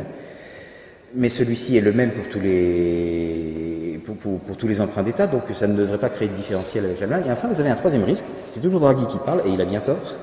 [1.15, 5.67] Mais celui-ci est le même pour tous les pour, tous les emprunts d'État, donc ça
[5.67, 7.23] ne devrait pas créer de différentiel avec l'Allemagne.
[7.27, 9.65] Et enfin, vous avez un troisième risque, c'est toujours Draghi qui parle, et il a
[9.65, 10.13] bien tort,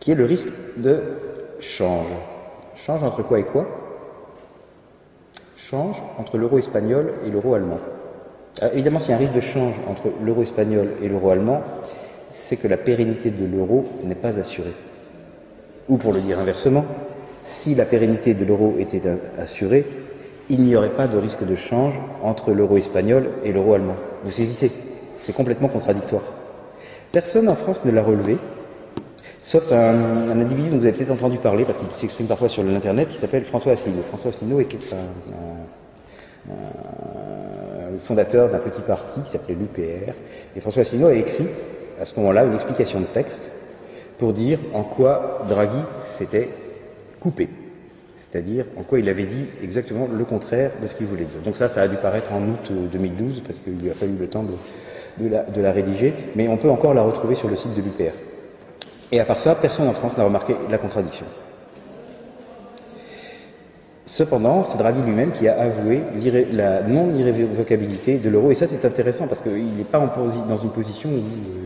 [0.00, 1.00] qui est le risque de
[1.60, 2.08] change.
[2.76, 3.66] Change entre quoi et quoi?
[5.56, 7.78] Change entre l'euro espagnol et l'euro allemand.
[8.72, 11.62] Évidemment, s'il y a un risque de change entre l'euro espagnol et l'euro allemand,
[12.30, 14.74] c'est que la pérennité de l'euro n'est pas assurée.
[15.88, 16.84] Ou pour le dire inversement,
[17.42, 19.02] si la pérennité de l'euro était
[19.38, 19.84] assurée,
[20.48, 23.96] il n'y aurait pas de risque de change entre l'euro espagnol et l'euro allemand.
[24.24, 24.70] Vous saisissez
[25.18, 26.22] C'est complètement contradictoire.
[27.10, 28.38] Personne en France ne l'a relevé,
[29.42, 33.08] sauf un, individu dont vous avez peut-être entendu parler, parce qu'il s'exprime parfois sur l'Internet,
[33.08, 34.02] qui s'appelle François Asselineau.
[34.02, 34.78] François Asselineau était
[36.48, 36.52] un,
[37.98, 40.12] fondateur d'un petit parti qui s'appelait l'UPR,
[40.56, 41.46] et François Asselineau a écrit
[42.00, 43.50] à ce moment-là une explication de texte
[44.18, 46.48] pour dire en quoi Draghi s'était
[47.20, 47.48] coupé.
[48.18, 51.42] C'est-à-dire en quoi il avait dit exactement le contraire de ce qu'il voulait dire.
[51.44, 54.14] Donc ça, ça a dû paraître en août 2012 euh, parce qu'il lui a fallu
[54.18, 57.56] le temps de, la, de, la, rédiger, mais on peut encore la retrouver sur le
[57.56, 58.14] site de l'UPR.
[59.10, 61.26] Et à part ça, personne en France n'a remarqué la contradiction.
[64.04, 66.02] Cependant, c'est Draghi lui-même qui a avoué
[66.52, 70.00] la non-irrévocabilité de l'euro, et ça c'est intéressant parce qu'il n'est pas
[70.48, 71.22] dans une position où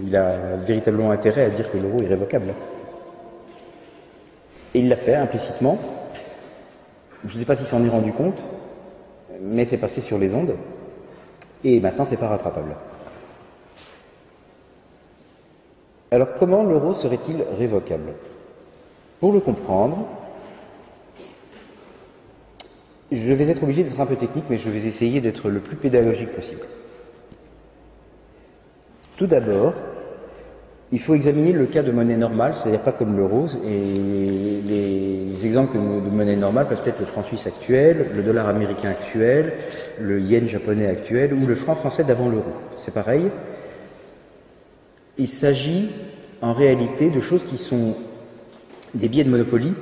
[0.06, 2.52] il a véritablement intérêt à dire que l'euro est irrévocable.
[4.74, 5.78] Et il l'a fait implicitement.
[7.24, 8.44] Je ne sais pas s'il s'en est rendu compte,
[9.40, 10.56] mais c'est passé sur les ondes,
[11.64, 12.76] et maintenant c'est pas rattrapable.
[16.10, 18.12] Alors comment l'euro serait-il révocable?
[19.20, 20.06] Pour le comprendre,
[23.12, 25.76] je vais être obligé d'être un peu technique, mais je vais essayer d'être le plus
[25.76, 26.62] pédagogique possible.
[29.16, 29.74] Tout d'abord,
[30.92, 35.76] il faut examiner le cas de monnaie normale, c'est-à-dire pas comme l'euro, et les exemples
[35.76, 39.54] de monnaie normale peuvent être le franc suisse actuel, le dollar américain actuel,
[40.00, 42.52] le yen japonais actuel ou le franc français d'avant l'euro.
[42.76, 43.24] C'est pareil.
[45.18, 45.90] Il s'agit
[46.42, 47.96] en réalité de choses qui sont
[48.94, 49.72] des billets de monopoly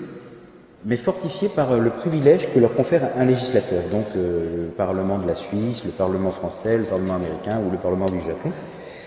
[0.85, 5.19] mais fortifiés par euh, le privilège que leur confère un législateur, donc euh, le Parlement
[5.19, 8.53] de la Suisse, le Parlement français, le Parlement américain ou le Parlement du Japon.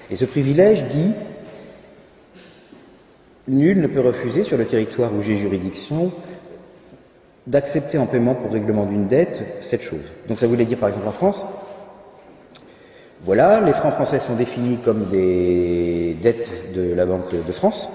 [0.09, 1.13] Et ce privilège dit
[3.47, 6.11] Nul ne peut refuser sur le territoire où j'ai juridiction
[7.45, 10.01] d'accepter en paiement pour règlement d'une dette cette chose.
[10.27, 11.45] Donc ça voulait dire par exemple en France,
[13.23, 17.89] voilà, les francs français sont définis comme des dettes de la Banque de France,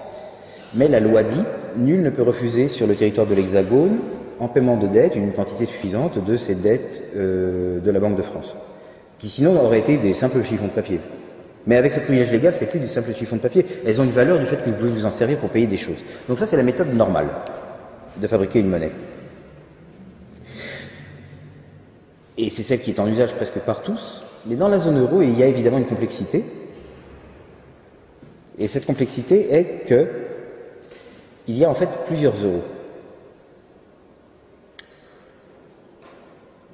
[0.75, 1.45] mais la loi dit
[1.77, 3.99] nul ne peut refuser sur le territoire de l'Hexagone,
[4.39, 8.23] en paiement de dette, une quantité suffisante de ces dettes euh, de la Banque de
[8.23, 8.57] France,
[9.19, 11.01] qui sinon auraient été des simples chiffons de papier.
[11.67, 13.65] Mais avec ce privilège légal, c'est plus des simples chiffons de papier.
[13.87, 15.77] Elles ont une valeur du fait que vous pouvez vous en servir pour payer des
[15.77, 16.03] choses.
[16.29, 17.29] Donc ça, c'est la méthode normale
[18.17, 18.91] de fabriquer une monnaie.
[22.37, 24.25] Et c'est celle qui est en usage presque par tous.
[24.47, 26.45] Mais dans la zone euro, il y a évidemment une complexité.
[28.59, 30.09] Et cette complexité est que
[31.49, 32.63] il y a en fait plusieurs euros.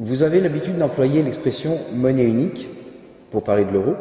[0.01, 2.69] Vous avez l'habitude d'employer l'expression monnaie unique
[3.31, 3.95] pour parler de l'euro,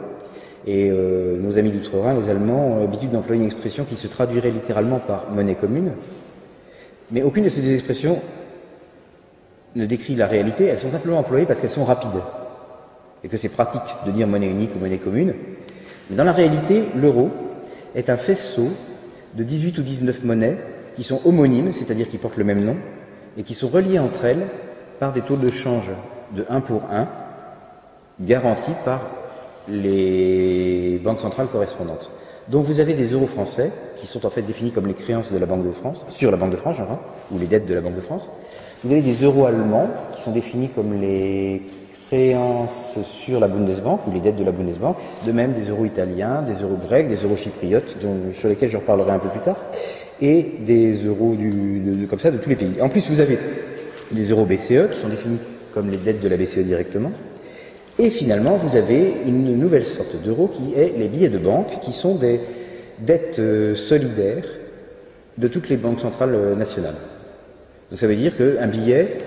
[0.66, 4.52] et euh, nos amis d'outre-Rhin, les Allemands, ont l'habitude d'employer une expression qui se traduirait
[4.52, 5.94] littéralement par monnaie commune,
[7.12, 8.22] mais aucune de ces deux expressions
[9.76, 12.22] ne décrit la réalité, elles sont simplement employées parce qu'elles sont rapides,
[13.24, 15.34] et que c'est pratique de dire monnaie unique ou monnaie commune.
[16.10, 17.30] Mais dans la réalité, l'euro
[17.96, 18.70] est un faisceau
[19.38, 20.58] de 18 ou 19 monnaies
[20.95, 22.76] qui sont homonymes, c'est-à-dire qui portent le même nom,
[23.38, 24.47] et qui sont reliées entre elles
[25.00, 25.91] par des taux de change
[26.36, 27.08] de 1 pour 1,
[28.19, 29.02] garantis par
[29.69, 32.10] les banques centrales correspondantes.
[32.50, 35.38] Donc vous avez des euros français, qui sont en fait définis comme les créances de
[35.38, 37.00] la Banque de France, sur la Banque de France, genre,
[37.32, 38.32] ou les dettes de la Banque de France.
[38.84, 41.62] Vous avez des euros allemands, qui sont définis comme les
[42.08, 46.41] créances sur la Bundesbank ou les dettes de la Bundesbank, de même des euros italiens,
[46.41, 47.98] des euros grecs, des euros chypriotes,
[48.39, 49.58] sur lesquels je reparlerai un peu plus tard,
[50.22, 52.82] et des euros du, comme ça de tous les pays.
[52.82, 53.38] En plus, vous avez
[54.12, 55.39] des euros BCE qui sont définis
[55.74, 57.12] comme les dettes de la BCE directement,
[58.00, 61.91] et finalement, vous avez une nouvelle sorte d'euro qui est les billets de banque, qui
[61.91, 62.39] sont des
[63.00, 64.46] dettes euh, solidaires
[65.38, 66.96] de toutes les banques centrales euh, nationales.
[67.89, 69.17] Donc ça veut dire qu'un billet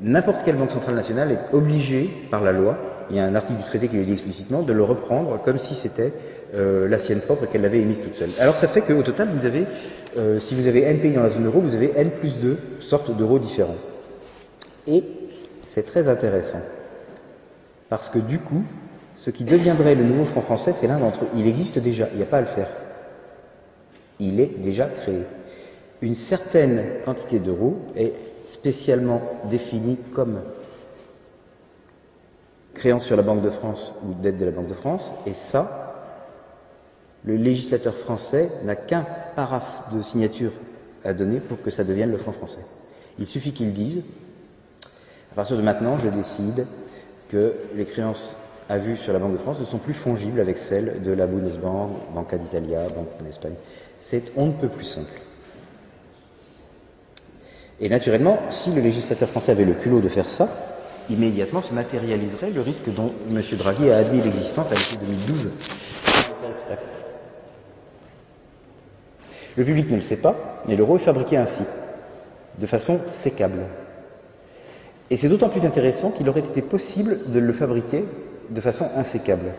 [0.00, 2.78] n'importe quelle banque centrale nationale est obligée par la loi,
[3.10, 5.58] il y a un article du traité qui le dit explicitement, de le reprendre comme
[5.58, 6.12] si c'était
[6.54, 8.30] euh, la sienne propre qu'elle l'avait émise toute seule.
[8.38, 9.66] Alors ça fait qu'au total, vous avez,
[10.18, 12.58] euh, si vous avez n pays dans la zone euro, vous avez n plus 2
[12.80, 13.76] sortes d'euros différents.
[14.86, 15.02] Et
[15.68, 16.60] c'est très intéressant,
[17.88, 18.62] parce que du coup,
[19.16, 21.28] ce qui deviendrait le nouveau franc français, c'est l'un d'entre eux.
[21.36, 22.68] Il existe déjà, il n'y a pas à le faire.
[24.18, 25.22] Il est déjà créé.
[26.00, 28.12] Une certaine quantité d'euros est
[28.50, 30.40] spécialement définie comme
[32.74, 35.94] créance sur la Banque de France ou dette de la Banque de France, et ça,
[37.24, 39.04] le législateur français n'a qu'un
[39.36, 40.52] paraphe de signature
[41.04, 42.64] à donner pour que ça devienne le franc français.
[43.18, 44.02] Il suffit qu'il dise
[45.32, 46.66] À partir de maintenant, je décide
[47.28, 48.34] que les créances
[48.68, 51.26] à vue sur la Banque de France ne sont plus fongibles avec celles de la
[51.26, 53.54] Bundesbank, Banca d'Italia, Banque d'Espagne.
[54.00, 55.20] C'est on ne peut plus simple.
[57.80, 60.48] Et naturellement, si le législateur français avait le culot de faire ça,
[61.08, 63.42] immédiatement se matérialiserait le risque dont M.
[63.52, 65.50] Draghi a admis l'existence à l'été 2012.
[69.56, 71.62] Le public ne le sait pas, mais l'euro est fabriqué ainsi,
[72.58, 73.62] de façon sécable.
[75.08, 78.04] Et c'est d'autant plus intéressant qu'il aurait été possible de le fabriquer
[78.50, 79.52] de façon insécable.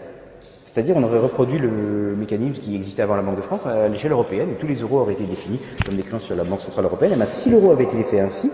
[0.74, 4.12] C'est-à-dire on aurait reproduit le mécanisme qui existait avant la Banque de France à l'échelle
[4.14, 6.86] européenne et tous les euros auraient été définis comme des créances sur la Banque Centrale
[6.86, 7.12] Européenne.
[7.12, 8.52] Et bien, si l'euro avait été fait ainsi,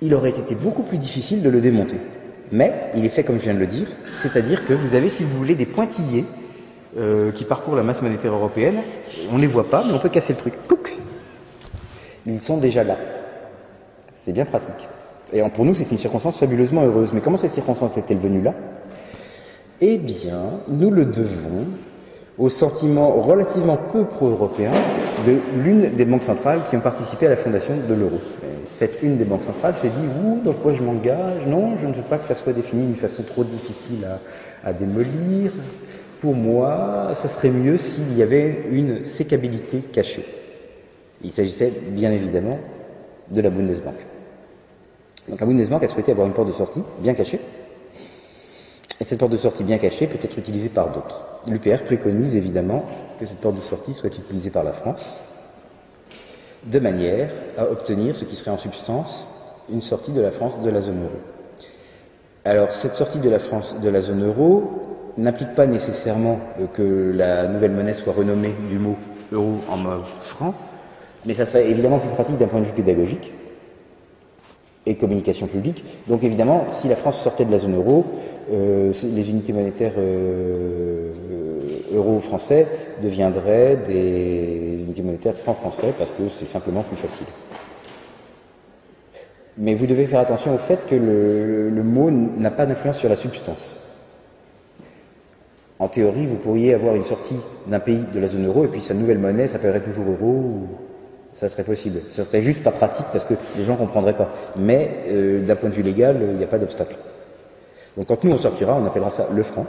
[0.00, 1.96] il aurait été beaucoup plus difficile de le démonter.
[2.52, 5.24] Mais il est fait comme je viens de le dire, c'est-à-dire que vous avez, si
[5.24, 6.24] vous voulez, des pointillés
[6.96, 8.76] euh, qui parcourent la masse monétaire européenne.
[9.32, 10.54] On ne les voit pas, mais on peut casser le truc.
[10.68, 10.94] Pouc
[12.24, 12.96] Ils sont déjà là.
[14.14, 14.88] C'est bien pratique.
[15.32, 17.12] Et pour nous, c'est une circonstance fabuleusement heureuse.
[17.12, 18.54] Mais comment cette circonstance est-elle venue là?
[19.82, 21.66] Eh bien, nous le devons
[22.38, 24.70] au sentiment relativement peu pro-européen
[25.26, 28.18] de l'une des banques centrales qui ont participé à la fondation de l'euro.
[28.64, 31.46] Cette une des banques centrales s'est dit Ouh, dans quoi je m'engage?
[31.46, 34.06] Non, je ne veux pas que ça soit défini d'une façon trop difficile
[34.64, 35.52] à, démolir.
[36.20, 40.24] Pour moi, ça serait mieux s'il y avait une sécabilité cachée.
[41.22, 42.58] Il s'agissait bien évidemment
[43.30, 44.06] de la Bundesbank.
[45.28, 47.40] Donc la Bundesbank a souhaité avoir une porte de sortie bien cachée.
[49.06, 51.22] Et cette porte de sortie bien cachée peut être utilisée par d'autres.
[51.46, 52.84] L'UPR préconise évidemment
[53.20, 55.22] que cette porte de sortie soit utilisée par la France,
[56.64, 59.28] de manière à obtenir ce qui serait en substance
[59.70, 61.20] une sortie de la France de la zone euro.
[62.44, 64.72] Alors cette sortie de la France de la zone euro
[65.16, 66.40] n'implique pas nécessairement
[66.74, 68.96] que la nouvelle monnaie soit renommée du mot
[69.30, 70.52] euro en mode franc,
[71.26, 73.32] mais ça serait évidemment plus pratique d'un point de vue pédagogique,
[74.86, 75.84] et communication publique.
[76.06, 78.04] Donc évidemment, si la France sortait de la zone euro,
[78.50, 81.12] les unités monétaires euh,
[81.92, 82.66] euro français
[83.02, 87.26] deviendraient des unités monétaires francs français parce que c'est simplement plus facile.
[89.58, 93.16] Mais vous devez faire attention au fait que le, mot n'a pas d'influence sur la
[93.16, 93.76] substance.
[95.78, 98.80] En théorie, vous pourriez avoir une sortie d'un pays de la zone euro et puis
[98.80, 100.66] sa nouvelle monnaie s'appellerait toujours euro
[101.36, 102.00] ça serait possible.
[102.08, 104.30] Ça serait juste pas pratique parce que les gens comprendraient pas.
[104.56, 106.96] Mais euh, d'un point de vue légal, il n'y a pas d'obstacle.
[107.96, 109.66] Donc quand nous on sortira, on appellera ça le franc.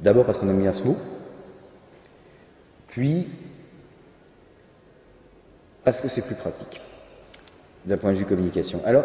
[0.00, 0.96] D'abord parce qu'on a mis un ce mot,
[2.88, 3.28] puis
[5.82, 6.80] parce que c'est plus pratique
[7.84, 8.80] d'un point de vue communication.
[8.84, 9.04] Alors,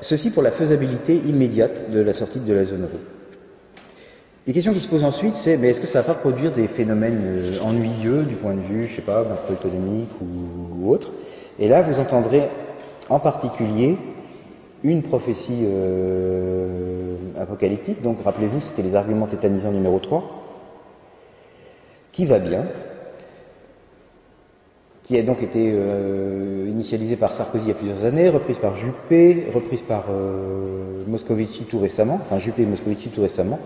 [0.00, 2.98] ceci pour la faisabilité immédiate de la sortie de la zone euro.
[4.46, 6.66] Les questions qui se posent ensuite, c'est mais est-ce que ça va pas produire des
[6.66, 11.12] phénomènes euh, ennuyeux du point de vue, je sais pas, macroéconomique ou, ou autre?
[11.60, 12.48] Et là, vous entendrez
[13.08, 13.96] en particulier
[14.84, 18.02] une prophétie euh, apocalyptique.
[18.02, 20.24] Donc, rappelez-vous, c'était les arguments tétanisants numéro 3,
[22.10, 22.66] qui va bien,
[25.02, 28.74] qui a donc été euh, initialisé par Sarkozy il y a plusieurs années, reprise par
[28.74, 33.58] Juppé, reprise par euh, Moscovici tout récemment, enfin Juppé et Moscovici tout récemment.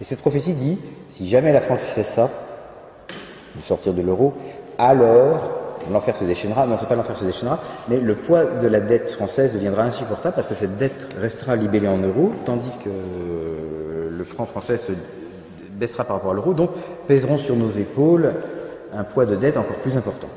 [0.00, 2.30] Et cette prophétie dit, si jamais la France fait ça,
[3.56, 4.34] de sortir de l'euro,
[4.78, 6.66] alors l'enfer se déchaînera.
[6.66, 10.34] Non, c'est pas l'enfer se déchaînera, mais le poids de la dette française deviendra insupportable
[10.34, 12.90] parce que cette dette restera libellée en euros, tandis que
[14.10, 14.92] le franc français se
[15.72, 16.70] baissera par rapport à l'euro, donc
[17.06, 18.34] pèseront sur nos épaules
[18.94, 20.28] un poids de dette encore plus important.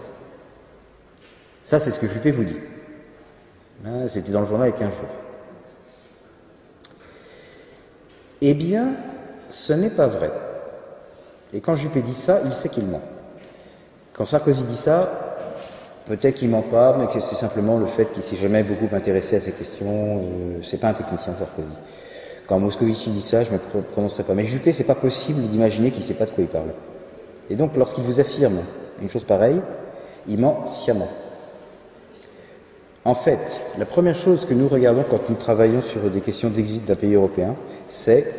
[1.63, 2.57] Ça, c'est ce que Juppé vous dit.
[3.85, 5.09] Hein, c'était dans le journal il y a 15 jours.
[8.41, 8.89] Eh bien,
[9.49, 10.31] ce n'est pas vrai.
[11.53, 13.01] Et quand Juppé dit ça, il sait qu'il ment.
[14.13, 15.30] Quand Sarkozy dit ça,
[16.05, 19.35] peut-être qu'il ment pas, mais que c'est simplement le fait qu'il s'est jamais beaucoup intéressé
[19.35, 20.17] à ces questions.
[20.17, 21.69] Euh, c'est pas un technicien Sarkozy.
[22.47, 24.33] Quand Moscovici dit ça, je me prononcerai pas.
[24.33, 26.73] Mais Juppé, c'est pas possible d'imaginer qu'il sait pas de quoi il parle.
[27.49, 28.59] Et donc, lorsqu'il vous affirme
[29.01, 29.61] une chose pareille,
[30.27, 31.07] il ment sciemment.
[33.03, 36.85] En fait, la première chose que nous regardons quand nous travaillons sur des questions d'exit
[36.85, 37.55] d'un pays européen,
[37.87, 38.31] c'est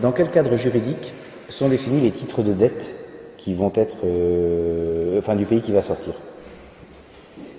[0.00, 1.12] dans quel cadre juridique
[1.48, 2.94] sont définis les titres de dette
[3.36, 6.14] qui vont être, euh, enfin, du pays qui va sortir.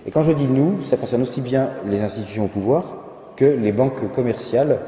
[0.05, 2.95] Et quand je dis nous, ça concerne aussi bien les institutions au pouvoir
[3.35, 4.79] que les banques commerciales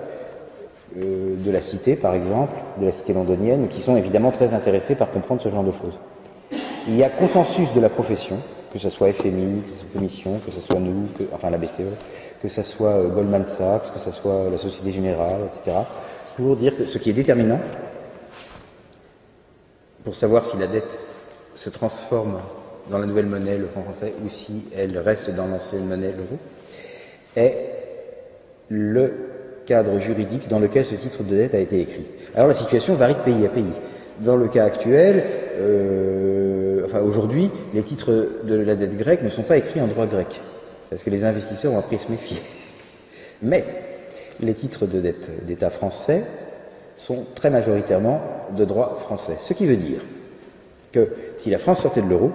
[0.97, 4.95] euh, de la cité, par exemple, de la cité londonienne, qui sont évidemment très intéressées
[4.95, 5.97] par comprendre ce genre de choses.
[6.87, 8.37] Il y a consensus de la profession,
[8.71, 11.81] que ce soit FMI, que ce soit Commission, que ce soit nous, enfin la BCE,
[12.41, 15.77] que ce soit euh, Goldman Sachs, que ce soit la Société Générale, etc.,
[16.35, 17.59] pour dire que ce qui est déterminant,
[20.03, 20.99] pour savoir si la dette
[21.55, 22.39] se transforme
[22.89, 26.37] dans la nouvelle monnaie, le franc français, ou si elle reste dans l'ancienne monnaie, l'euro,
[27.35, 27.75] est
[28.69, 29.11] le
[29.65, 32.05] cadre juridique dans lequel ce titre de dette a été écrit.
[32.35, 33.65] Alors la situation varie de pays à pays.
[34.19, 35.23] Dans le cas actuel,
[35.59, 40.05] euh, enfin aujourd'hui, les titres de la dette grecque ne sont pas écrits en droit
[40.05, 40.41] grec,
[40.89, 42.37] parce que les investisseurs ont appris à se méfier.
[43.41, 43.65] Mais
[44.39, 46.23] les titres de dette d'État français
[46.95, 48.21] sont très majoritairement
[48.55, 49.35] de droit français.
[49.39, 49.99] Ce qui veut dire
[50.91, 52.31] que si la France sortait de l'euro,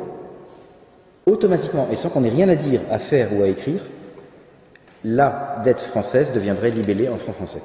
[1.31, 3.81] automatiquement, et sans qu'on ait rien à dire, à faire ou à écrire,
[5.05, 7.63] la dette française deviendrait libellée en francs français.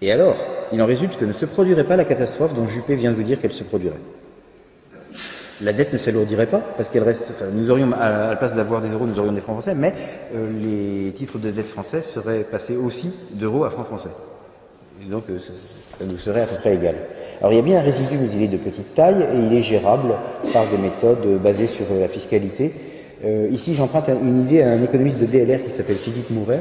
[0.00, 0.36] Et alors,
[0.72, 3.22] il en résulte que ne se produirait pas la catastrophe dont Juppé vient de vous
[3.22, 4.00] dire qu'elle se produirait.
[5.60, 7.30] La dette ne s'alourdirait pas, parce qu'elle reste.
[7.30, 9.94] Enfin, nous aurions, à la place d'avoir des euros, nous aurions des francs français, mais
[10.34, 14.10] euh, les titres de dette français seraient passés aussi d'euros à francs français.
[15.00, 15.38] Et donc, euh,
[15.98, 16.94] ça nous serait à peu près égal.
[17.40, 19.52] Alors, il y a bien un résidu, mais il est de petite taille et il
[19.54, 20.14] est gérable
[20.52, 22.74] par des méthodes basées sur la fiscalité.
[23.24, 26.60] Euh, ici, j'emprunte une idée à un économiste de DLR qui s'appelle Philippe Mourer,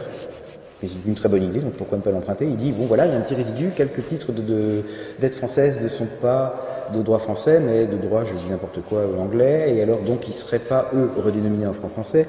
[0.88, 2.46] c'est une très bonne idée, donc pourquoi ne pas l'emprunter?
[2.46, 4.84] Il dit, bon voilà, il y a un petit résidu, quelques titres de, de
[5.20, 9.04] dette française ne sont pas de droit français, mais de droit, je dis n'importe quoi,
[9.18, 12.28] anglais, et alors donc ils ne seraient pas, eux, redénominés en francs français,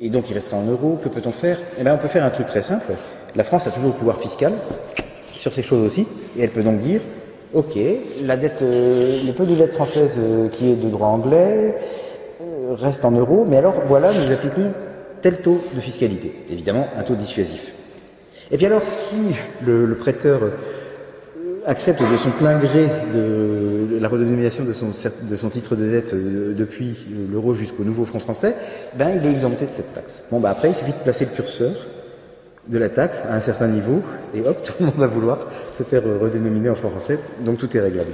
[0.00, 1.58] et donc il restera en euros, que peut-on faire?
[1.78, 2.92] Eh bien on peut faire un truc très simple,
[3.36, 4.52] la France a toujours le pouvoir fiscal,
[5.40, 7.00] sur ces choses aussi, et elle peut donc dire,
[7.54, 7.78] ok,
[8.24, 11.74] la dette, euh, le peu de dette française euh, qui est de droit anglais
[12.42, 14.72] euh, reste en euros, mais alors voilà, nous appliquons
[15.22, 17.72] tel taux de fiscalité, évidemment un taux dissuasif.
[18.50, 19.16] Et puis alors si
[19.64, 20.40] le, prêteur
[21.66, 26.96] accepte de son plein gré de, la redénomination de son, titre de dette depuis
[27.32, 28.56] l'euro jusqu'au nouveau franc français,
[28.94, 30.24] ben il est exempté de cette taxe.
[30.30, 31.72] Bon, ben après, il suffit de placer le curseur
[32.70, 34.00] de la taxe à un certain niveau,
[34.34, 37.80] et hop, tout le monde va vouloir se faire redénominer en français, donc tout est
[37.80, 38.12] réglable.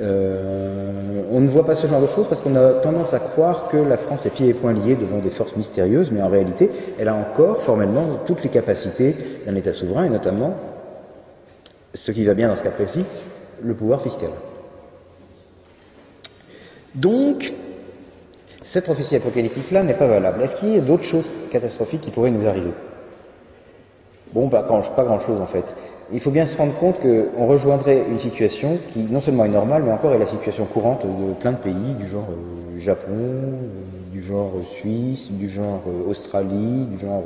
[0.00, 3.68] Euh, on ne voit pas ce genre de choses parce qu'on a tendance à croire
[3.68, 6.70] que la France est pieds et poings liés devant des forces mystérieuses, mais en réalité,
[7.00, 10.56] elle a encore formellement toutes les capacités d'un État souverain, et notamment
[11.94, 13.04] ce qui va bien dans ce cas précis,
[13.62, 14.30] le pouvoir fiscal.
[16.94, 17.52] Donc,
[18.62, 20.42] cette prophétie apocalyptique-là n'est pas valable.
[20.42, 22.70] Est-ce qu'il y a d'autres choses catastrophiques qui pourraient nous arriver?
[24.34, 25.74] Bon, pas, grand-chose en fait.
[26.12, 29.82] Il faut bien se rendre compte qu'on rejoindrait une situation qui non seulement est normale,
[29.84, 33.56] mais encore est la situation courante de plein de pays, du genre euh, Japon, euh,
[34.12, 37.22] du genre Suisse, du genre euh, Australie, du genre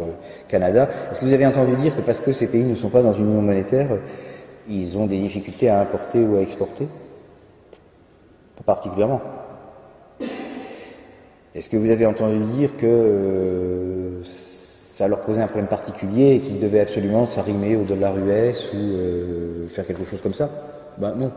[0.49, 0.89] Canada.
[1.11, 3.13] Est-ce que vous avez entendu dire que parce que ces pays ne sont pas dans
[3.13, 3.89] une union monétaire,
[4.69, 6.87] ils ont des difficultés à importer ou à exporter?
[8.57, 9.21] Pas particulièrement.
[11.55, 14.23] Est-ce que vous avez entendu dire que euh,
[14.93, 18.77] ça leur posait un problème particulier et qu'ils devaient absolument s'arrimer au dollar US ou
[18.77, 20.51] euh, faire quelque chose comme ça
[20.99, 21.33] Ben non.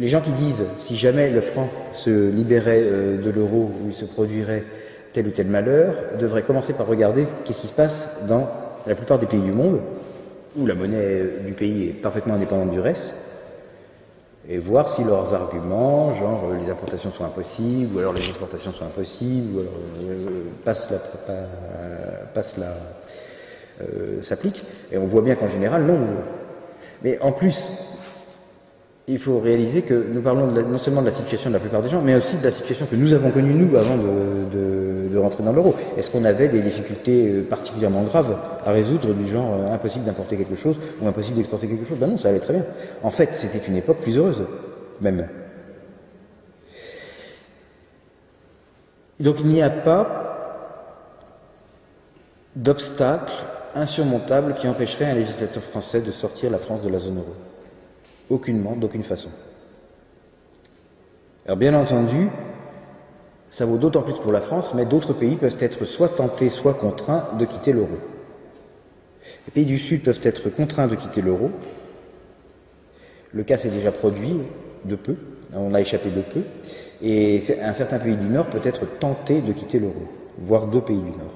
[0.00, 4.04] Les gens qui disent si jamais le franc se libérait euh, de l'euro ou se
[4.04, 4.64] produirait
[5.12, 8.48] tel ou tel malheur, devraient commencer par regarder qu'est-ce qui se passe dans
[8.88, 9.78] la plupart des pays du monde
[10.58, 13.14] où la monnaie du pays est parfaitement indépendante du reste,
[14.48, 18.72] et voir si leurs arguments, genre euh, les importations sont impossibles, ou alors les exportations
[18.72, 20.98] sont impossibles, ou alors euh, passe la,
[22.32, 22.74] passe la,
[23.82, 24.64] euh, s'applique.
[24.92, 25.98] Et on voit bien qu'en général, non.
[27.02, 27.70] Mais en plus,
[29.08, 31.88] il faut réaliser que nous parlons non seulement de la situation de la plupart des
[31.88, 35.52] gens, mais aussi de la situation que nous avons connue, nous, avant de, rentrer dans
[35.52, 35.74] l'euro.
[35.96, 40.36] Est-ce qu'on avait des difficultés euh, particulièrement graves à résoudre, du genre euh, impossible d'importer
[40.36, 41.96] quelque chose ou impossible d'exporter quelque chose?
[41.98, 42.66] Ben non, ça allait très bien.
[43.02, 44.44] En fait, c'était une époque plus heureuse,
[45.00, 45.26] même.
[49.20, 50.26] Donc il n'y a pas
[52.54, 53.32] d'obstacle
[53.74, 57.34] insurmontable qui empêcherait un législateur français de sortir la France de la zone euro.
[58.28, 59.30] Aucunement, d'aucune façon.
[61.46, 62.28] Alors bien entendu,
[63.50, 66.74] ça vaut d'autant plus pour la France, mais d'autres pays peuvent être soit tentés, soit
[66.74, 67.98] contraints de quitter l'euro.
[69.46, 71.50] Les pays du Sud peuvent être contraints de quitter l'euro.
[73.32, 74.40] Le cas s'est déjà produit
[74.84, 75.16] de peu,
[75.52, 76.42] on a échappé de peu,
[77.00, 80.08] et un certain pays du Nord peut être tenté de quitter l'euro,
[80.38, 81.34] voire deux pays du Nord.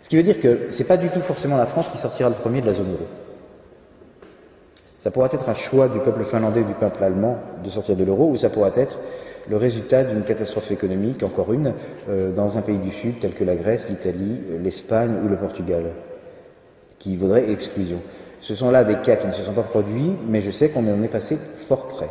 [0.00, 2.28] Ce qui veut dire que ce n'est pas du tout forcément la France qui sortira
[2.28, 3.06] le premier de la zone euro.
[5.02, 8.04] Ça pourrait être un choix du peuple finlandais ou du peuple allemand de sortir de
[8.04, 9.00] l'euro, ou ça pourrait être
[9.48, 11.74] le résultat d'une catastrophe économique, encore une,
[12.08, 15.86] euh, dans un pays du Sud tel que la Grèce, l'Italie, l'Espagne ou le Portugal,
[17.00, 18.00] qui vaudrait exclusion.
[18.40, 20.86] Ce sont là des cas qui ne se sont pas produits, mais je sais qu'on
[20.86, 22.10] en est passé fort près.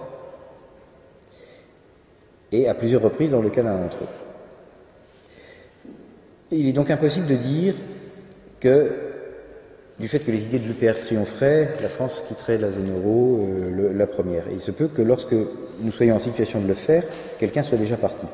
[2.52, 5.86] Et à plusieurs reprises dans le cas d'un d'entre eux.
[6.52, 7.74] Il est donc impossible de dire
[8.60, 9.11] que
[10.02, 13.94] du fait que les idées de l'UPR triompheraient, la France quitterait la zone euro euh,
[13.94, 14.46] la première.
[14.52, 15.36] Il se peut que lorsque
[15.80, 17.04] nous soyons en situation de le faire,
[17.38, 18.26] quelqu'un soit déjà parti.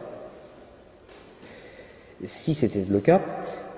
[2.24, 3.22] Si c'était le cas,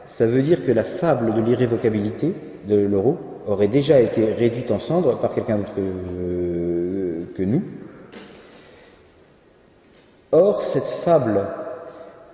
[0.06, 2.34] ça veut dire que la fable de l'irrévocabilité
[2.68, 3.18] de l'euro
[3.48, 7.64] aurait déjà été réduite en cendres par quelqu'un d'autre que, que nous.
[10.32, 11.48] Or, cette fable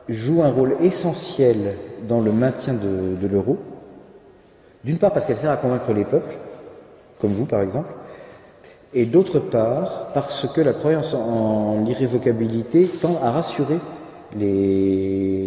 [0.09, 1.75] joue un rôle essentiel
[2.07, 3.57] dans le maintien de l'euro,
[4.85, 6.35] d'une part parce qu'elle sert à convaincre les peuples,
[7.19, 7.91] comme vous par exemple,
[8.93, 13.79] et d'autre part parce que la croyance en l'irrévocabilité tend à rassurer
[14.37, 15.39] les,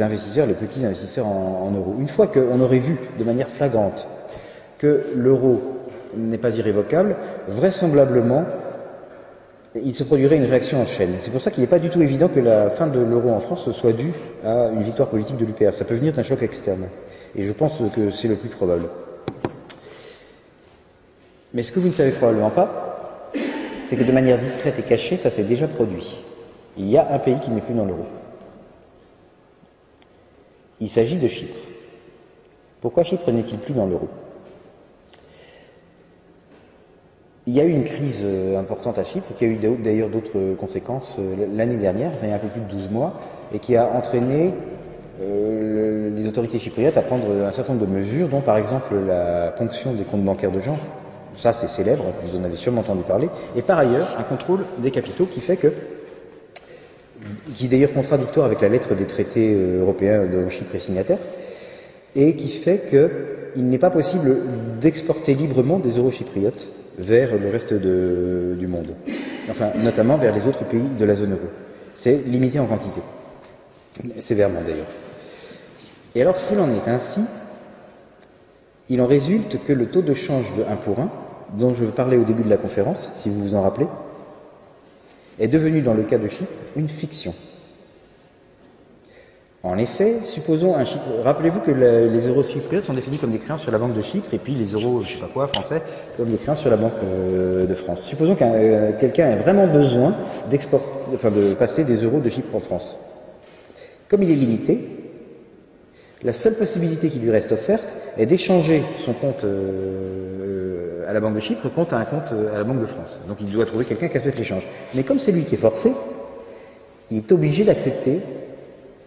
[0.00, 1.96] investisseurs, les petits investisseurs en, en euros.
[1.98, 4.06] Une fois qu'on aurait vu de manière flagrante
[4.78, 5.60] que l'euro
[6.16, 7.16] n'est pas irrévocable,
[7.48, 8.44] vraisemblablement,
[9.74, 11.14] il se produirait une réaction en chaîne.
[11.20, 13.40] C'est pour ça qu'il n'est pas du tout évident que la fin de l'euro en
[13.40, 14.12] France soit due
[14.44, 15.74] à une victoire politique de l'UPR.
[15.74, 16.88] Ça peut venir d'un choc externe.
[17.36, 18.88] Et je pense que c'est le plus probable.
[21.54, 23.30] Mais ce que vous ne savez probablement pas,
[23.84, 26.18] c'est que de manière discrète et cachée, ça s'est déjà produit.
[26.76, 28.06] Il y a un pays qui n'est plus dans l'euro.
[30.80, 31.58] Il s'agit de Chypre.
[32.80, 34.08] Pourquoi Chypre n'est-il plus dans l'euro?
[37.46, 40.54] Il y a eu une crise euh, importante à Chypre qui a eu d'ailleurs d'autres
[40.54, 43.14] conséquences euh, l'année dernière, enfin il y a un peu plus de 12 mois,
[43.54, 44.52] et qui a entraîné
[45.20, 49.52] euh, les autorités chypriotes à prendre un certain nombre de mesures, dont par exemple la
[49.56, 50.78] ponction des comptes bancaires de gens.
[51.36, 53.28] Ça c'est célèbre, vous en avez sûrement entendu parler.
[53.56, 55.72] Et par ailleurs, un contrôle des capitaux qui fait que
[57.54, 61.18] qui est d'ailleurs contradictoire avec la lettre des traités européens de Chypre et signataires,
[62.14, 64.38] et qui fait qu'il n'est pas possible
[64.80, 68.88] d'exporter librement des euros chypriotes vers le reste du monde,
[69.50, 71.48] enfin notamment vers les autres pays de la zone euro.
[71.94, 73.00] C'est limité en quantité,
[74.20, 74.86] sévèrement d'ailleurs.
[76.18, 77.20] Et alors s'il en est ainsi,
[78.88, 81.08] il en résulte que le taux de change de 1 pour 1,
[81.54, 83.86] dont je parlais au début de la conférence, si vous vous en rappelez,
[85.38, 87.32] est devenu dans le cas de Chypre une fiction.
[89.62, 91.04] En effet, supposons un Chypre.
[91.22, 94.34] Rappelez-vous que les euros chypriotes sont définis comme des créances sur la Banque de Chypre
[94.34, 95.82] et puis les euros, je sais pas quoi, français,
[96.16, 98.02] comme des créances sur la Banque euh, de France.
[98.02, 100.16] Supposons qu'un euh, quelqu'un ait vraiment besoin
[100.50, 102.98] d'exporter, enfin de passer des euros de Chypre en France.
[104.08, 104.97] Comme il est limité,
[106.24, 111.36] la seule possibilité qui lui reste offerte est d'échanger son compte euh, à la Banque
[111.36, 113.20] de Chypre contre un compte à la Banque de France.
[113.28, 114.66] Donc il doit trouver quelqu'un qui accepte l'échange.
[114.94, 115.92] Mais comme c'est lui qui est forcé,
[117.10, 118.20] il est obligé d'accepter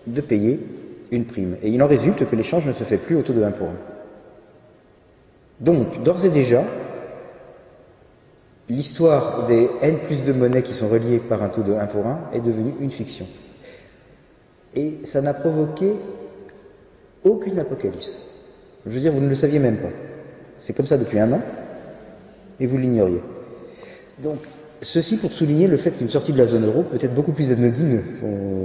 [0.07, 0.59] de payer
[1.12, 1.57] une prime.
[1.62, 3.68] Et il en résulte que l'échange ne se fait plus au taux de 1 pour
[3.68, 3.72] 1.
[5.59, 6.64] Donc, d'ores et déjà,
[8.70, 12.07] l'histoire des N plus de monnaies qui sont reliées par un taux de 1 pour
[12.07, 13.28] 1 est devenue une fiction.
[14.74, 15.93] Et ça n'a provoqué
[17.24, 18.22] aucune apocalypse.
[18.86, 19.89] Je veux dire, vous ne le saviez même pas.
[20.57, 21.41] C'est comme ça depuis un an,
[22.59, 23.22] et vous l'ignoriez.
[24.22, 24.38] Donc,
[24.84, 27.51] Ceci pour souligner le fait qu'une sortie de la zone euro peut être beaucoup plus
[27.51, 28.01] anodine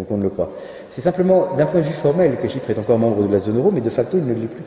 [0.09, 0.51] qu'on ne le croit.
[0.89, 3.59] C'est simplement d'un point de vue formel que Chypre est encore membre de la zone
[3.59, 4.65] euro, mais de facto il ne l'est plus.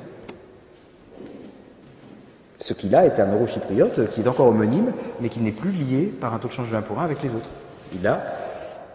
[2.59, 5.71] Ce qu'il a est un euro chypriote qui est encore homonyme, mais qui n'est plus
[5.71, 7.49] lié par un taux de change de 1 pour 1 avec les autres.
[7.99, 8.21] Il a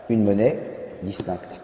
[0.08, 0.60] une monnaie
[1.02, 1.60] distincte.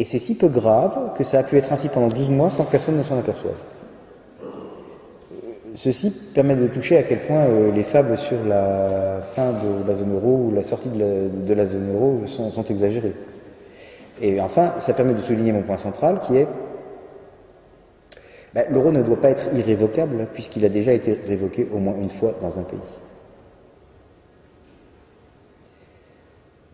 [0.00, 2.64] Et c'est si peu grave que ça a pu être ainsi pendant 12 mois sans
[2.64, 3.60] que personne ne s'en aperçoive.
[5.74, 9.92] Ceci permet de toucher à quel point euh, les fables sur la fin de la
[9.92, 13.12] zone euro ou la sortie de la, zone euro sont, sont, exagérées.
[14.22, 16.48] Et enfin, ça permet de souligner mon point central qui est
[18.54, 22.08] ben, l'euro ne doit pas être irrévocable puisqu'il a déjà été révoqué au moins une
[22.08, 22.78] fois dans un pays.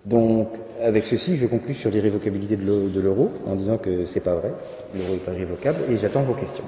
[0.04, 0.46] Donc,
[0.82, 4.52] avec ceci, je conclus sur l'irrévocabilité de l'euro en disant que c'est pas vrai,
[4.94, 6.64] l'euro n'est pas irrévocable, et j'attends vos questions.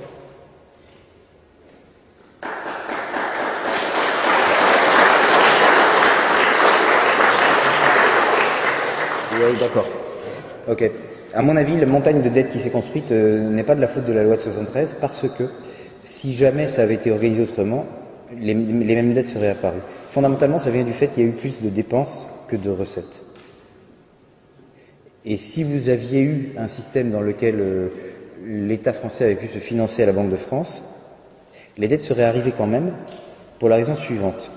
[9.41, 9.87] Oui, d'accord.
[10.69, 10.91] Ok.
[11.33, 13.87] À mon avis, la montagne de dette qui s'est construite euh, n'est pas de la
[13.87, 15.45] faute de la loi de 73 parce que
[16.03, 17.87] si jamais ça avait été organisé autrement,
[18.41, 19.81] les, les mêmes dettes seraient apparues.
[20.09, 23.23] Fondamentalement, ça vient du fait qu'il y a eu plus de dépenses que de recettes.
[25.25, 27.89] Et si vous aviez eu un système dans lequel euh,
[28.45, 30.83] l'État français avait pu se financer à la Banque de France,
[31.77, 32.93] les dettes seraient arrivées quand même
[33.59, 34.53] pour la raison suivante.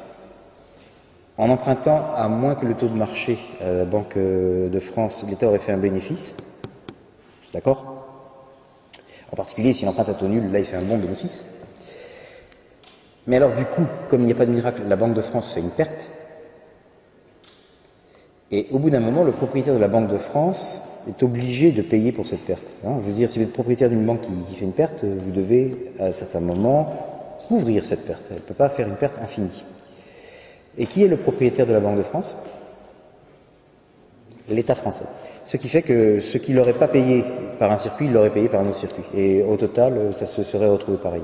[1.38, 5.48] En empruntant à moins que le taux de marché à la Banque de France, l'État
[5.48, 6.36] aurait fait un bénéfice.
[7.54, 7.92] D'accord?
[9.32, 11.46] En particulier, s'il emprunte à taux nul, là, il fait un bon bénéfice.
[13.28, 15.54] Mais alors, du coup, comme il n'y a pas de miracle, la Banque de France
[15.54, 16.12] fait une perte.
[18.52, 21.82] Et au bout d'un moment, le propriétaire de la Banque de France est obligé de
[21.82, 22.76] payer pour cette perte.
[22.86, 22.98] Hein.
[23.02, 25.94] Je veux dire, si vous êtes propriétaire d'une banque qui, fait une perte, vous devez,
[26.00, 26.94] à un certain moment,
[27.48, 28.24] couvrir cette perte.
[28.30, 29.64] Elle ne peut pas faire une perte infinie.
[30.78, 32.36] Et qui est le propriétaire de la Banque de France?
[34.50, 35.06] l'État français.
[35.46, 37.24] Ce qui fait que ce qu'il n'aurait pas payé
[37.58, 39.04] par un circuit, il l'aurait payé par un autre circuit.
[39.16, 41.22] Et au total, ça se serait retrouvé pareil.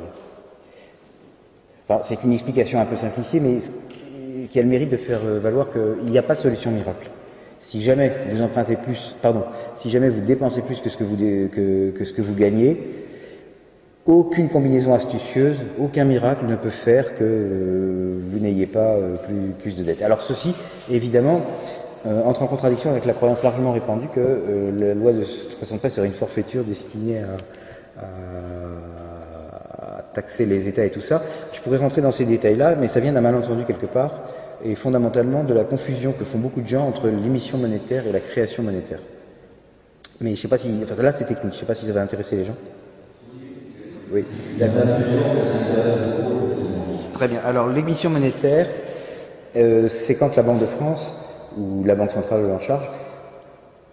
[1.89, 3.59] Enfin, c'est une explication un peu simplifiée, mais
[4.49, 7.09] qui a le mérite de faire valoir qu'il n'y a pas de solution miracle.
[7.59, 9.43] Si jamais vous empruntez plus, pardon,
[9.75, 12.77] si jamais vous dépensez plus que ce que vous, que, ce que vous gagnez,
[14.07, 19.51] aucune combinaison astucieuse, aucun miracle ne peut faire que euh, vous n'ayez pas euh, plus,
[19.59, 20.01] plus, de dettes.
[20.01, 20.55] Alors ceci,
[20.89, 21.41] évidemment,
[22.05, 26.07] euh, entre en contradiction avec la croyance largement répandue que la loi de 73 serait
[26.07, 28.05] une forfaiture destinée à, à,
[30.13, 31.21] taxer les États et tout ça.
[31.51, 34.21] Je pourrais rentrer dans ces détails-là, mais ça vient d'un malentendu quelque part,
[34.63, 38.19] et fondamentalement de la confusion que font beaucoup de gens entre l'émission monétaire et la
[38.19, 38.99] création monétaire.
[40.21, 42.01] Mais je sais pas si, enfin là c'est technique, je sais pas si ça va
[42.01, 42.55] intéresser les gens.
[44.11, 44.23] Oui.
[47.13, 47.39] Très bien.
[47.45, 48.67] Alors l'émission monétaire,
[49.55, 51.15] euh, c'est quand la Banque de France
[51.57, 52.89] ou la Banque centrale en charge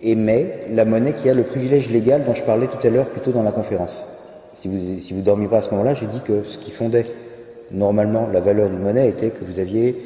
[0.00, 3.32] émet la monnaie qui a le privilège légal dont je parlais tout à l'heure plutôt
[3.32, 4.06] dans la conférence.
[4.52, 7.04] Si vous si vous dormiez pas à ce moment-là, j'ai dit que ce qui fondait
[7.70, 9.96] normalement la valeur d'une monnaie était que vous aviez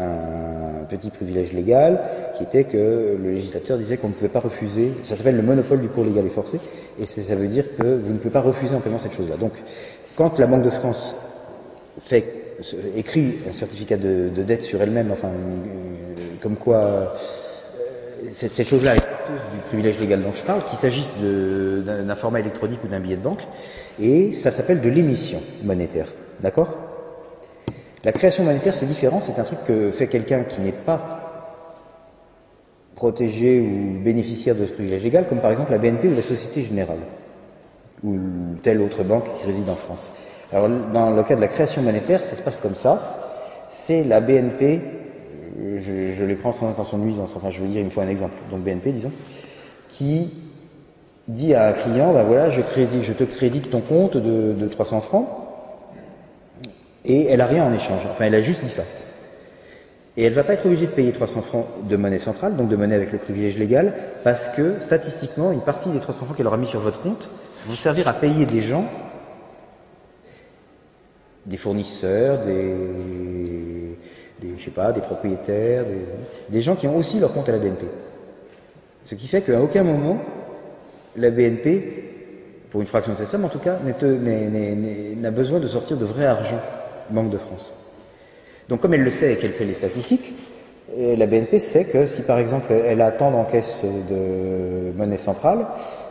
[0.00, 2.00] un petit privilège légal
[2.36, 5.80] qui était que le législateur disait qu'on ne pouvait pas refuser, ça s'appelle le monopole
[5.80, 6.60] du cours légal et forcé,
[7.00, 9.36] et ça veut dire que vous ne pouvez pas refuser en paiement cette chose-là.
[9.36, 9.52] Donc,
[10.16, 11.14] quand la Banque de France
[12.02, 12.24] fait,
[12.96, 17.06] écrit un certificat de, dette sur elle-même, enfin, euh, comme quoi euh,
[18.32, 22.88] cette, chose-là est du privilège légal dont je parle, qu'il s'agisse d'un format électronique ou
[22.88, 23.42] d'un billet de banque,
[24.00, 26.06] et ça s'appelle de l'émission monétaire.
[26.40, 26.76] D'accord?
[28.04, 31.18] La création monétaire, c'est différent, c'est un truc que fait quelqu'un qui n'est pas
[32.94, 36.62] protégé ou bénéficiaire de ce privilège légal, comme par exemple la BNP ou la Société
[36.62, 36.98] Générale,
[38.04, 38.16] ou
[38.62, 40.12] telle autre banque qui réside en France.
[40.52, 43.18] Alors, dans le cas de la création monétaire, ça se passe comme ça.
[43.68, 44.80] C'est la BNP,
[45.78, 48.08] je, je les prends sans intention de nuisance, enfin je veux dire, me faut un
[48.08, 48.34] exemple.
[48.50, 49.12] Donc BNP, disons,
[49.88, 50.30] qui
[51.26, 55.26] dit à un client, ben voilà, je, te crédite ton compte de 300 francs,
[57.04, 58.06] et elle a rien en échange.
[58.10, 58.82] Enfin, elle a juste dit ça.
[60.16, 62.74] Et elle va pas être obligée de payer 300 francs de monnaie centrale, donc de
[62.74, 63.94] monnaie avec le privilège légal,
[64.24, 67.30] parce que statistiquement, une partie des 300 francs qu'elle aura mis sur votre compte
[67.68, 68.84] vont servir à payer des gens,
[71.46, 72.76] des fournisseurs, des,
[74.40, 76.04] des je sais pas, des propriétaires, des,
[76.48, 77.86] des gens qui ont aussi leur compte à la BNP.
[79.04, 80.20] Ce qui fait qu'à aucun moment,
[81.16, 82.10] la BNP,
[82.70, 86.26] pour une fraction de ces sommes en tout cas, n'a besoin de sortir de vrai
[86.26, 86.60] argent
[87.10, 87.72] Banque de France.
[88.68, 90.32] Donc comme elle le sait et qu'elle fait les statistiques,
[90.96, 95.66] euh, la BNP sait que si par exemple elle a tant d'encaisses de monnaie centrale,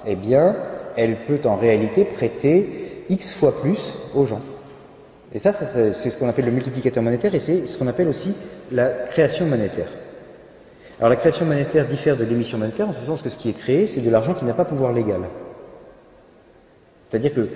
[0.06, 0.56] eh bien
[0.96, 4.42] elle peut en réalité prêter X fois plus aux gens.
[5.34, 8.34] Et ça, c'est ce qu'on appelle le multiplicateur monétaire et c'est ce qu'on appelle aussi
[8.72, 9.90] la création monétaire.
[11.00, 13.54] Alors la création monétaire diffère de l'émission monétaire en ce sens que ce qui est
[13.54, 15.22] créé, c'est de l'argent qui n'a pas pouvoir légal.
[17.10, 17.48] C'est-à-dire que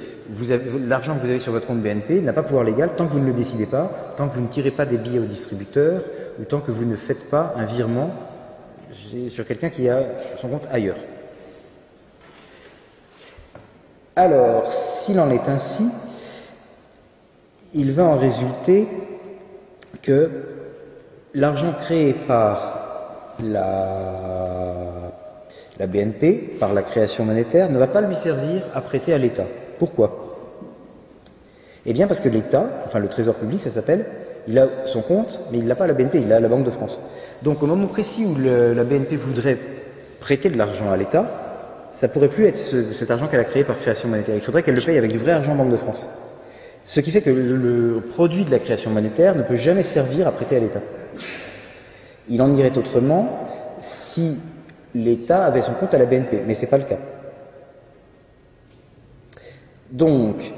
[0.88, 3.20] l'argent que vous avez sur votre compte BNP n'a pas pouvoir légal tant que vous
[3.20, 6.02] ne le décidez pas, tant que vous ne tirez pas des billets au distributeur,
[6.39, 8.12] ou tant que vous ne faites pas un virement
[9.30, 10.04] sur quelqu'un qui a
[10.39, 10.97] son compte ailleurs.
[14.16, 15.84] Alors, s'il en est ainsi,
[17.74, 18.88] il va en résulter
[20.02, 20.30] que
[21.34, 24.81] l'argent créé par la
[25.80, 29.45] la BNP, par la création monétaire, ne va pas lui servir à prêter à l'État.
[29.80, 30.28] Pourquoi?
[31.86, 34.05] Eh bien parce que l'État, enfin le Trésor public, ça s'appelle,
[34.47, 36.72] il a son compte, mais il n'a pas la BNP, il a la Banque de
[36.72, 36.99] France.
[37.41, 39.57] Donc au moment précis où la BNP voudrait
[40.19, 43.78] prêter de l'argent à l'État, ça pourrait plus être cet argent qu'elle a créé par
[43.78, 44.36] création monétaire.
[44.36, 46.07] Il faudrait qu'elle le paye avec du vrai argent Banque de France.
[46.84, 50.32] Ce qui fait que le produit de la création monétaire ne peut jamais servir à
[50.32, 50.82] prêter à l'État.
[52.30, 53.47] Il en irait autrement
[53.80, 54.38] si
[54.96, 56.98] l'État avait son compte à la BNP, mais ce n'est pas le cas.
[59.92, 60.54] Donc,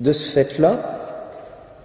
[0.00, 0.98] de ce fait-là,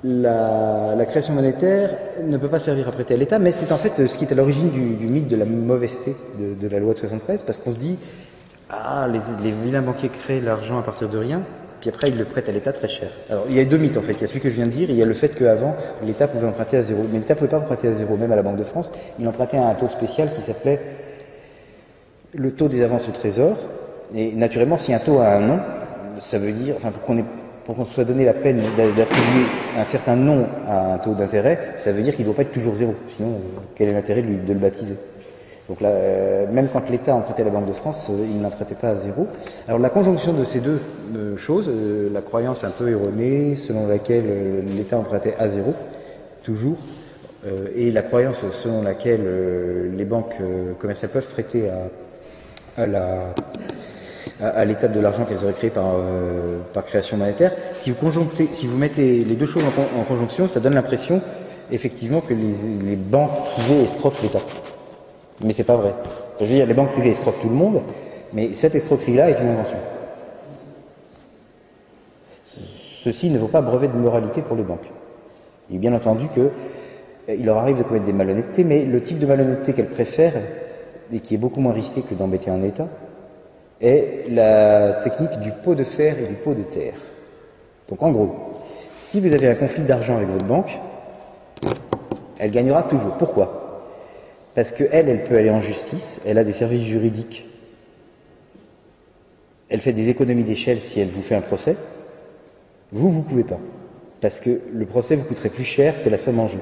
[0.04, 1.92] la, création monétaire
[2.24, 4.32] ne peut pas servir à prêter à l'État, mais c'est en fait ce qui est
[4.32, 7.80] à l'origine du, mythe de la mauvaiseté de, la loi de 73, parce qu'on se
[7.80, 7.98] dit,
[8.70, 11.44] ah, les, vilains banquiers créent l'argent à partir de rien,
[11.80, 13.10] puis après ils le prêtent à l'État très cher.
[13.30, 14.66] Alors il y a deux mythes en fait, il y a celui que je viens
[14.66, 15.76] de dire, il y a le fait qu'avant
[16.06, 18.36] l'État pouvait emprunter à zéro, mais l'État ne pouvait pas emprunter à zéro, même à
[18.36, 20.82] la Banque de France, il empruntait à un taux spécial qui s'appelait
[22.34, 23.58] le taux des avances au trésor.
[24.16, 25.60] Et naturellement, si un taux a un nom,
[26.20, 27.24] ça veut dire, enfin, pour qu'on
[27.66, 29.46] pour qu'on soit donné la peine d'attribuer
[29.78, 32.52] un certain nom à un taux d'intérêt, ça veut dire qu'il ne doit pas être
[32.52, 32.94] toujours zéro.
[33.08, 33.40] Sinon,
[33.74, 34.98] quel est l'intérêt de, le baptiser?
[35.70, 38.90] Donc là, euh, même quand l'État empruntait la Banque de France, euh, il n'empruntait pas
[38.90, 39.28] à zéro.
[39.66, 40.82] Alors la conjonction de ces deux
[41.16, 41.72] euh, choses,
[42.12, 45.74] la croyance un peu erronée selon laquelle l'État empruntait à zéro,
[46.44, 46.76] toujours,
[47.46, 51.90] euh, et la croyance selon laquelle euh, les banques euh, commerciales peuvent prêter à,
[52.78, 53.34] à la
[54.42, 55.86] à, l'état de l'argent qu'elles auraient créé par,
[56.74, 60.60] par création monétaire, si vous conjonctez, si vous mettez les deux choses en, conjonction, ça
[60.60, 61.22] donne l'impression
[61.72, 64.42] effectivement que les, banques privées escroquent l'État.
[65.44, 65.94] Mais c'est pas vrai.
[66.40, 67.82] Je veux dire, les banques privées escroquent tout le monde,
[68.34, 69.78] mais cette escroquerie-là est une invention.
[73.04, 74.90] Ceci ne vaut pas brevet de moralité pour les banques.
[75.74, 76.50] Est bien entendu que euh,
[77.28, 80.42] il leur arrive de commettre des malhonnêtetés, mais le type de malhonnêteté qu'elles préfèrent,
[81.12, 82.88] et qui est beaucoup moins risqué que d'embêter un État,
[83.82, 86.96] est la technique du pot de fer et du pot de terre.
[87.88, 88.36] Donc en gros,
[88.98, 90.80] si vous avez un conflit d'argent avec votre banque,
[92.40, 93.14] elle gagnera toujours.
[93.18, 93.82] Pourquoi?
[94.56, 97.48] Parce qu'elle, elle peut aller en justice, elle a des services juridiques,
[99.70, 101.76] elle fait des économies d'échelle si elle vous fait un procès.
[102.92, 103.60] Vous, vous pouvez pas.
[104.22, 106.60] Parce que le procès vous coûterait plus cher que la somme en jeu.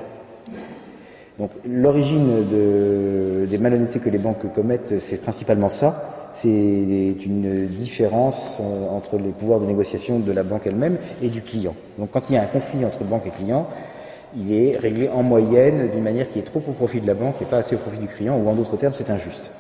[1.40, 6.30] Donc l'origine de, des malhonnêtetés que les banques commettent, c'est principalement ça.
[6.34, 11.42] C'est une différence euh, entre les pouvoirs de négociation de la banque elle-même et du
[11.42, 11.76] client.
[11.98, 13.68] Donc quand il y a un conflit entre banque et client,
[14.38, 17.36] il est réglé en moyenne d'une manière qui est trop au profit de la banque
[17.42, 19.52] et pas assez au profit du client, ou en d'autres termes, c'est injuste.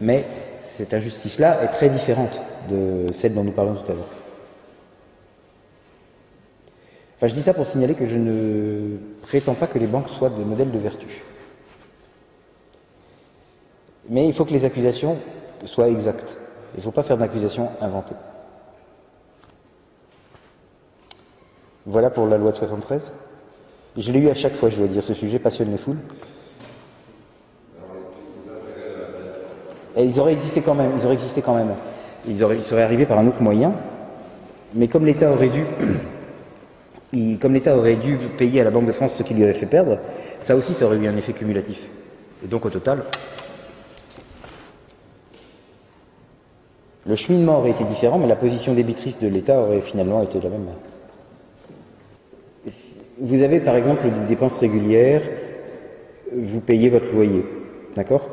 [0.00, 0.24] Mais
[0.60, 4.13] cette injustice-là est très différente de celle dont nous parlons tout à l'heure.
[7.28, 10.44] Je dis ça pour signaler que je ne prétends pas que les banques soient des
[10.44, 11.06] modèles de vertu.
[14.10, 15.16] Mais il faut que les accusations
[15.64, 16.36] soient exactes.
[16.74, 18.16] Il ne faut pas faire d'accusations inventées.
[21.86, 23.12] Voilà pour la loi de 73.
[23.96, 25.98] Je l'ai eu à chaque fois, je dois dire, ce sujet passionne les foules.
[29.96, 31.74] Ils auraient existé quand même, ils auraient existé quand même.
[32.42, 33.72] Auraient, ils seraient arrivés par un autre moyen.
[34.74, 35.64] Mais comme l'État aurait dû
[37.40, 39.66] comme l'État aurait dû payer à la Banque de France ce qui lui avait fait
[39.66, 39.98] perdre,
[40.40, 41.88] ça aussi, ça aurait eu un effet cumulatif.
[42.44, 43.04] Et donc, au total,
[47.06, 50.48] le cheminement aurait été différent, mais la position débitrice de l'État aurait finalement été la
[50.48, 50.66] même.
[53.20, 55.22] Vous avez, par exemple, des dépenses régulières,
[56.36, 57.44] vous payez votre loyer,
[57.94, 58.28] d'accord?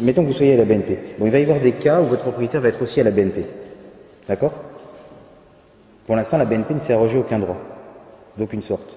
[0.00, 0.98] Mettons que vous soyez à la BNP.
[1.18, 3.10] Bon, il va y avoir des cas où votre propriétaire va être aussi à la
[3.10, 3.44] BNP,
[4.28, 4.52] d'accord?
[6.04, 7.56] Pour l'instant, la BNP ne s'est arrogé aucun droit
[8.38, 8.96] d'aucune sorte.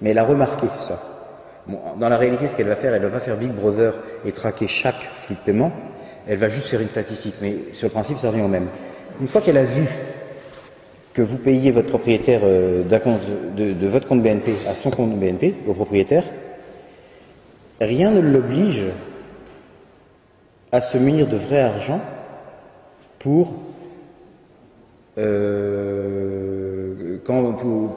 [0.00, 1.00] Mais elle a remarqué ça.
[1.66, 4.32] dans la réalité, ce qu'elle va faire, elle ne va pas faire Big Brother et
[4.32, 5.72] traquer chaque flux de paiement,
[6.26, 8.68] elle va juste faire une statistique, mais sur le principe, ça revient au même.
[9.20, 9.84] Une fois qu'elle a vu
[11.14, 15.72] que vous payez votre propriétaire euh, de, votre compte BNP à son compte BNP, au
[15.72, 16.24] propriétaire,
[17.80, 18.84] rien ne l'oblige
[20.70, 22.00] à se munir de vrai argent
[23.18, 23.54] pour
[25.16, 27.96] euh, quand, pour,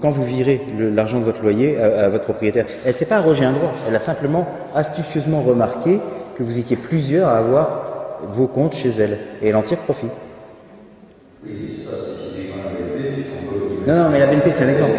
[0.00, 2.66] quand vous virez l'argent de votre loyer à, votre propriétaire.
[2.84, 6.00] Elle ne s'est pas arrogé un droit, elle a simplement astucieusement remarqué
[6.36, 10.08] que vous étiez plusieurs à avoir vos comptes chez elle, et elle en tire profit.
[13.86, 14.94] Non, non, mais la BNP, c'est un exemple.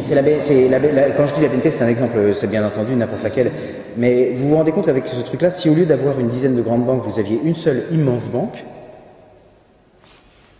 [0.00, 3.22] C'est la, la, quand je dis la BNP, c'est un exemple, c'est bien entendu n'importe
[3.22, 3.52] laquelle.
[3.96, 6.62] Mais vous vous rendez compte avec ce truc-là, si au lieu d'avoir une dizaine de
[6.62, 8.64] grandes banques, vous aviez une seule immense banque,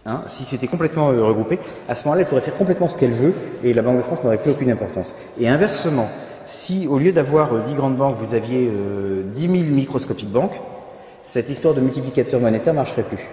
[0.07, 3.13] Hein, si c'était complètement euh, regroupé, à ce moment-là, elle pourrait faire complètement ce qu'elle
[3.13, 3.33] veut
[3.63, 5.15] et la Banque de France n'aurait plus aucune importance.
[5.41, 6.09] Et inversement,
[6.45, 10.61] si au lieu d'avoir euh, dix grandes banques, vous aviez euh, dix mille microscopiques banques,
[11.25, 13.27] cette histoire de multiplicateur monétaire marcherait plus.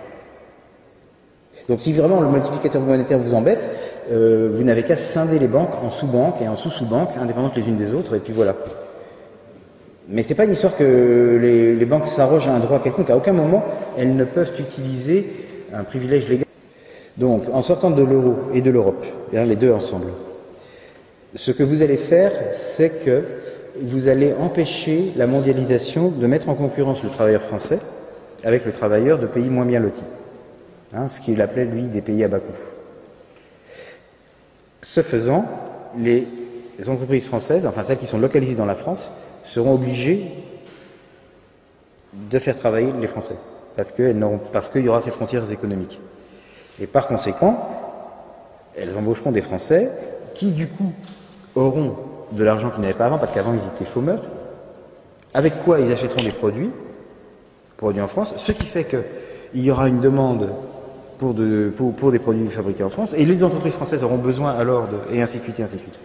[1.67, 3.69] Donc si vraiment le multiplicateur monétaire vous embête,
[4.09, 7.93] vous n'avez qu'à scinder les banques en sous-banques et en sous-sous-banques, indépendantes les unes des
[7.93, 8.55] autres, et puis voilà.
[10.07, 13.09] Mais c'est pas une histoire que les, les banques s'arrogent à un droit quelconque.
[13.09, 13.63] À aucun moment,
[13.97, 15.31] elles ne peuvent utiliser
[15.73, 16.45] un privilège légal.
[17.17, 20.07] Donc, en sortant de l'euro et de l'Europe, les deux ensemble,
[21.35, 23.23] ce que vous allez faire, c'est que
[23.81, 27.79] vous allez empêcher la mondialisation de mettre en concurrence le travailleur français
[28.43, 30.03] avec le travailleur de pays moins bien lotis.
[30.93, 32.51] Hein, ce qu'il appelait, lui, des pays à bas coût.
[34.81, 35.45] Ce faisant,
[35.97, 36.27] les
[36.87, 39.11] entreprises françaises, enfin celles qui sont localisées dans la France,
[39.43, 40.25] seront obligées
[42.13, 43.35] de faire travailler les Français,
[43.75, 45.99] parce qu'il y aura ces frontières économiques.
[46.81, 47.69] Et par conséquent,
[48.75, 49.91] elles embaucheront des Français
[50.33, 50.91] qui, du coup,
[51.55, 51.95] auront
[52.31, 54.23] de l'argent qu'ils n'avaient pas avant, parce qu'avant ils étaient chômeurs,
[55.33, 56.71] avec quoi ils achèteront des produits,
[57.77, 60.49] produits en France, ce qui fait qu'il y aura une demande
[61.17, 65.21] pour, des produits fabriqués en France, et les entreprises françaises auront besoin alors de, et
[65.21, 65.99] ainsi de suite, et ainsi de suite.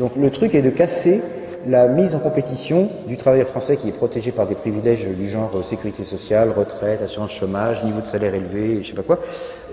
[0.00, 1.22] Donc le truc est de casser
[1.66, 5.50] la mise en compétition du travailleur français qui est protégé par des privilèges du genre
[5.56, 9.20] euh, sécurité sociale, retraite, assurance chômage, niveau de salaire élevé, je sais pas quoi,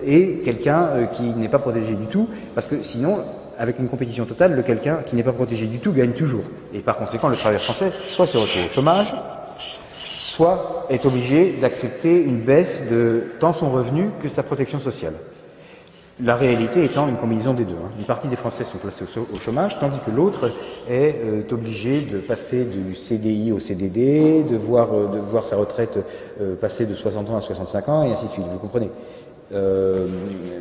[0.04, 3.24] et quelqu'un euh, qui n'est pas protégé du tout, parce que sinon,
[3.58, 6.44] avec une compétition totale, le quelqu'un qui n'est pas protégé du tout gagne toujours.
[6.72, 9.12] Et par conséquent, le travailleur français soit se retrouve au chômage,
[9.94, 15.14] soit est obligé d'accepter une baisse de tant son revenu que sa protection sociale.
[16.22, 17.74] La réalité étant une combinaison des deux.
[17.74, 17.90] Hein.
[17.98, 20.50] Une partie des Français sont placés au chômage, tandis que l'autre
[20.88, 25.56] est euh, obligé de passer du CDI au CDD, de voir, euh, de voir sa
[25.56, 25.98] retraite
[26.40, 28.44] euh, passer de 60 ans à 65 ans, et ainsi de suite.
[28.50, 28.90] Vous comprenez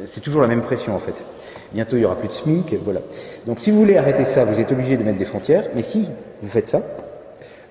[0.05, 1.25] C'est toujours la même pression en fait.
[1.73, 3.01] Bientôt il y aura plus de SMIC, voilà.
[3.45, 6.07] Donc si vous voulez arrêter ça, vous êtes obligé de mettre des frontières, mais si
[6.41, 6.81] vous faites ça,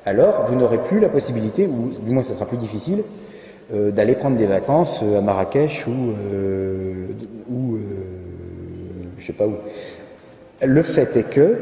[0.05, 3.03] alors vous n'aurez plus la possibilité, ou du moins ça sera plus difficile,
[3.71, 7.07] euh, d'aller prendre des vacances euh, à Marrakech ou, euh,
[7.51, 7.79] ou
[9.19, 9.57] je sais pas où.
[10.63, 11.59] Le fait est que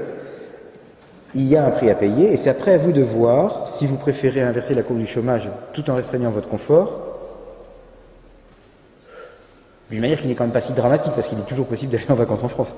[1.34, 3.86] il y a un prix à payer et c'est après à vous de voir si
[3.86, 7.18] vous préférez inverser la courbe du chômage tout en restreignant votre confort
[9.90, 12.06] d'une manière qui n'est quand même pas si dramatique parce qu'il est toujours possible d'aller
[12.08, 12.76] en vacances en France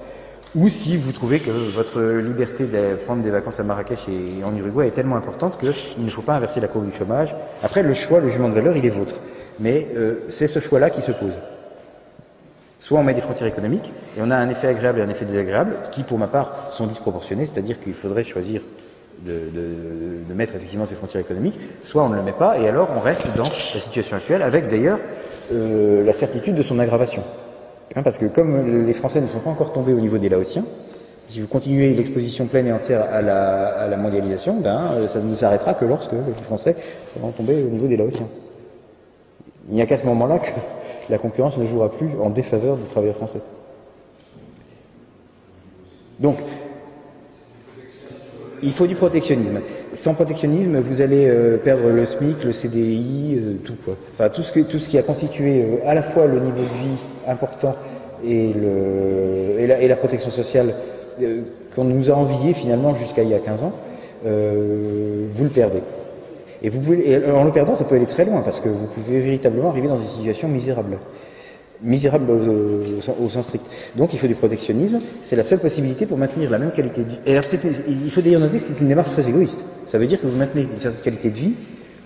[0.54, 4.54] ou si vous trouvez que votre liberté de prendre des vacances à Marrakech et en
[4.56, 7.36] Uruguay est tellement importante qu'il ne faut pas inverser la courbe du chômage.
[7.62, 9.20] Après, le choix, le jugement de valeur, il est vôtre.
[9.60, 11.34] Mais euh, c'est ce choix-là qui se pose.
[12.78, 15.24] Soit on met des frontières économiques, et on a un effet agréable et un effet
[15.24, 18.62] désagréable, qui pour ma part sont disproportionnés, c'est-à-dire qu'il faudrait choisir
[19.26, 19.42] de,
[20.34, 23.36] mettre effectivement ces frontières économiques, soit on ne le met pas, et alors on reste
[23.36, 25.00] dans la situation actuelle, avec d'ailleurs
[25.52, 27.24] euh, la certitude de son aggravation.
[27.96, 30.64] Hein, parce que comme les Français ne sont pas encore tombés au niveau des Laotiens,
[31.28, 35.74] si vous continuez l'exposition pleine et entière à la, mondialisation, ben, euh, ça ne s'arrêtera
[35.74, 36.74] que lorsque les Français
[37.14, 38.28] seront tombés au niveau des Laotiens.
[39.68, 40.50] Il n'y a qu'à ce moment-là que
[41.10, 43.40] la concurrence ne jouera plus en défaveur des travailleurs français.
[46.18, 46.36] Donc,
[48.62, 49.60] il faut du protectionnisme.
[49.94, 53.96] Sans protectionnisme, vous allez euh, perdre le SMIC, le CDI, euh, tout quoi.
[54.12, 56.62] Enfin, tout ce, que, tout ce qui a constitué euh, à la fois le niveau
[56.62, 57.76] de vie important
[58.24, 58.52] et,
[59.66, 60.74] la, protection sociale
[61.74, 63.72] qu'on nous a envié finalement jusqu'à il y a 15 ans,
[64.24, 65.82] vous le perdez.
[66.62, 68.86] Et, vous pouvez, et en le perdant, ça peut aller très loin parce que vous
[68.86, 70.98] pouvez véritablement arriver dans une situation misérable
[71.82, 73.64] misérable au, sens strict.
[73.96, 77.08] Donc il faut du protectionnisme, c'est la seule possibilité pour maintenir la même qualité de
[77.10, 77.18] vie.
[77.26, 77.38] Et
[77.88, 79.64] il faut d'ailleurs noter que c'est une démarche très égoïste.
[79.86, 81.54] Ça veut dire que vous maintenez une certaine qualité de vie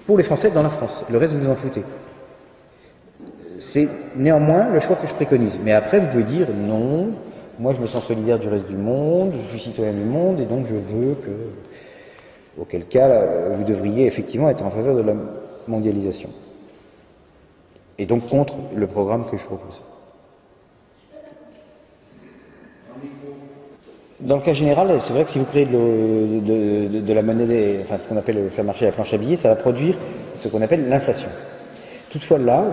[0.07, 1.05] pour les Français dans la France.
[1.11, 1.83] Le reste, vous vous en foutez.
[3.61, 5.59] C'est néanmoins le choix que je préconise.
[5.65, 7.11] Mais après, vous pouvez dire non,
[7.59, 10.47] moi je me sens solidaire du reste du monde, je suis citoyen du monde, et
[10.47, 11.31] donc je veux que...
[12.61, 13.09] Auquel cas,
[13.55, 15.15] vous devriez effectivement être en faveur de la
[15.67, 16.29] mondialisation
[18.03, 19.81] et donc contre le programme que je propose.
[24.19, 28.09] Dans le cas général, c'est vrai que si vous créez de, la monnaie, enfin ce
[28.09, 29.97] qu'on appelle faire marcher la planche à billets, ça va produire
[30.35, 31.29] ce qu'on appelle l'inflation.
[32.11, 32.65] Toutefois là,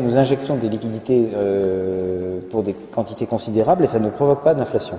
[0.00, 4.96] nous injectons des liquidités euh, pour des quantités considérables et ça ne provoque pas d'inflation.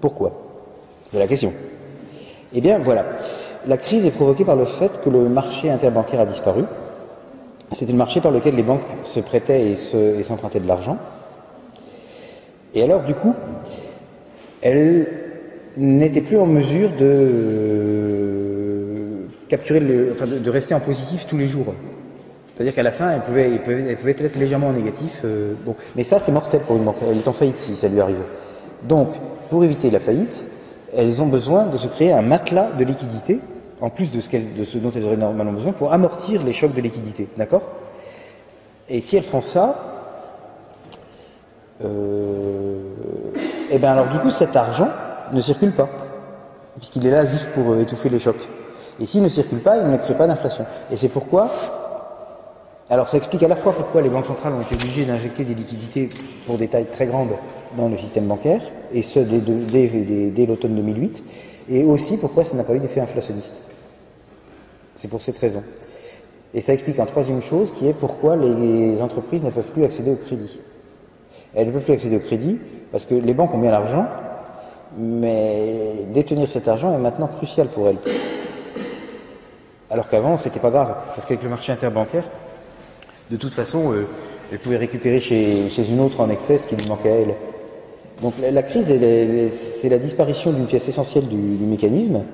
[0.00, 0.32] Pourquoi?
[1.12, 1.52] C'est la question.
[2.52, 3.04] Eh bien voilà,
[3.68, 6.64] la crise est provoquée par le fait que le marché interbancaire a disparu,
[7.72, 10.98] c'était le marché par lequel les banques se prêtaient et s'empruntaient de l'argent.
[12.74, 13.34] Et alors, du coup,
[14.62, 15.06] elles
[15.76, 17.30] n'étaient plus en mesure de
[20.48, 21.74] rester en positif tous les jours.
[22.56, 25.20] C'est-à-dire qu'à la fin, elle pouvait, elle pouvait, être légèrement en négatif.
[25.24, 25.52] Euh.
[25.94, 26.96] Mais ça, c'est mortel pour une banque.
[27.02, 28.22] Elle est en faillite si ça lui arrive.
[28.84, 29.08] Donc,
[29.50, 30.46] pour éviter la faillite,
[30.96, 33.40] elles ont besoin de se créer un matelas de liquidité
[33.80, 37.28] en plus de ce, dont elles auraient normalement besoin, pour amortir les chocs de liquidité.
[37.36, 37.68] D'accord?
[38.88, 39.74] Et si elles font ça,
[41.84, 42.78] euh,
[43.70, 44.88] eh bien alors du coup cet argent
[45.32, 45.88] ne circule pas,
[46.76, 48.48] puisqu'il est là juste pour euh, étouffer les chocs.
[49.00, 50.64] Et s'il ne circule pas, il ne crée pas d'inflation.
[50.90, 51.50] Et c'est pourquoi,
[52.88, 55.54] alors ça explique à la fois pourquoi les banques centrales ont été obligées d'injecter des
[55.54, 56.08] liquidités
[56.46, 57.34] pour des tailles très grandes
[57.76, 58.62] dans le système bancaire,
[58.92, 61.24] et ce dès, l'automne 2008,
[61.68, 63.62] et aussi pourquoi ça n'a pas eu d'effet inflationniste?
[64.96, 65.62] C'est pour cette raison.
[66.54, 70.12] Et ça explique une troisième chose qui est pourquoi les entreprises ne peuvent plus accéder
[70.12, 70.58] au crédit.
[71.54, 72.58] Elles ne peuvent plus accéder au crédit
[72.90, 74.06] parce que les banques ont bien l'argent,
[74.96, 77.98] mais détenir cet argent est maintenant crucial pour elles.
[79.90, 82.24] Alors qu'avant, c'était pas grave, parce qu'avec le marché interbancaire,
[83.30, 84.06] de toute façon, euh,
[84.50, 87.34] elles pouvaient récupérer chez, chez une autre en excès ce qui lui manquait à elles.
[88.22, 88.86] Donc la, crise,
[89.50, 92.24] c'est la disparition d'une pièce essentielle du, mécanisme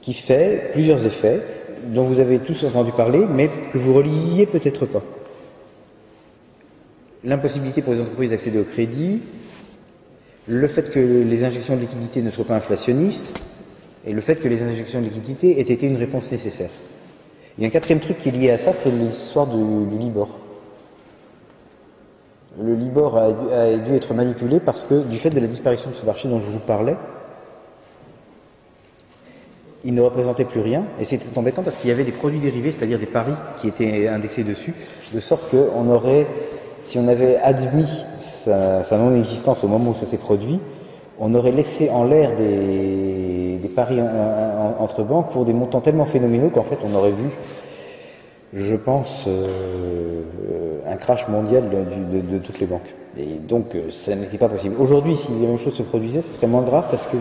[0.00, 1.42] qui fait plusieurs effets
[1.88, 5.02] dont vous avez tous entendu parler, mais que vous reliez peut-être pas.
[7.24, 9.20] L'impossibilité pour les entreprises d'accéder au crédit,
[10.46, 13.40] le fait que les injections de liquidité ne soient pas inflationnistes,
[14.06, 16.70] et le fait que les injections de liquidité aient été une réponse nécessaire.
[17.58, 20.28] Il y a un quatrième truc qui est lié à ça, c'est l'histoire du Libor.
[22.58, 23.28] Le Libor a,
[23.76, 26.50] dû- être manipulé parce que, du fait de la disparition de ce marché dont je
[26.50, 26.96] vous parlais,
[29.84, 32.70] il ne représentait plus rien, et c'était embêtant parce qu'il y avait des produits dérivés,
[32.72, 34.74] c'est-à-dire des paris qui étaient indexés dessus,
[35.14, 36.26] de sorte qu'on aurait,
[36.80, 40.60] si on avait admis sa, non-existence au moment où ça s'est produit,
[41.18, 46.04] on aurait laissé en l'air des, paris en- en- entre banques pour des montants tellement
[46.04, 47.28] phénoménaux qu'en fait on aurait vu,
[48.52, 50.22] je pense, euh,
[50.86, 52.90] un crash mondial de, toutes les banques.
[53.18, 54.76] Et donc euh, ça n'était pas possible.
[54.78, 57.16] Aujourd'hui, si la même chose se produisait, ce serait moins grave parce que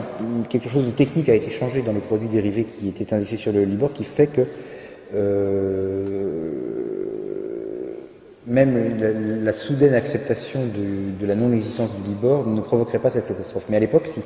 [0.50, 3.52] quelque chose de technique a été changé dans les produits dérivés qui étaient indexés sur
[3.52, 4.42] le Libor qui fait que
[5.16, 6.52] euh,
[8.46, 13.28] même la, la soudaine acceptation de, de la non-existence du Libor ne provoquerait pas cette
[13.28, 13.66] catastrophe.
[13.70, 14.22] Mais à l'époque, si.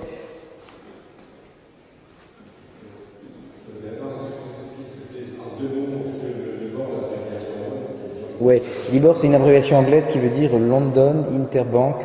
[8.92, 11.98] Libor c'est une abréviation anglaise qui veut dire London Interbank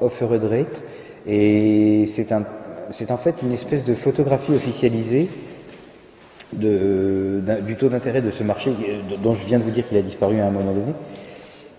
[0.00, 0.82] Offered Rate
[1.26, 5.28] et c'est en fait une espèce de photographie officialisée
[6.52, 10.02] du taux d'intérêt de ce marché euh, dont je viens de vous dire qu'il a
[10.02, 10.92] disparu à un moment donné.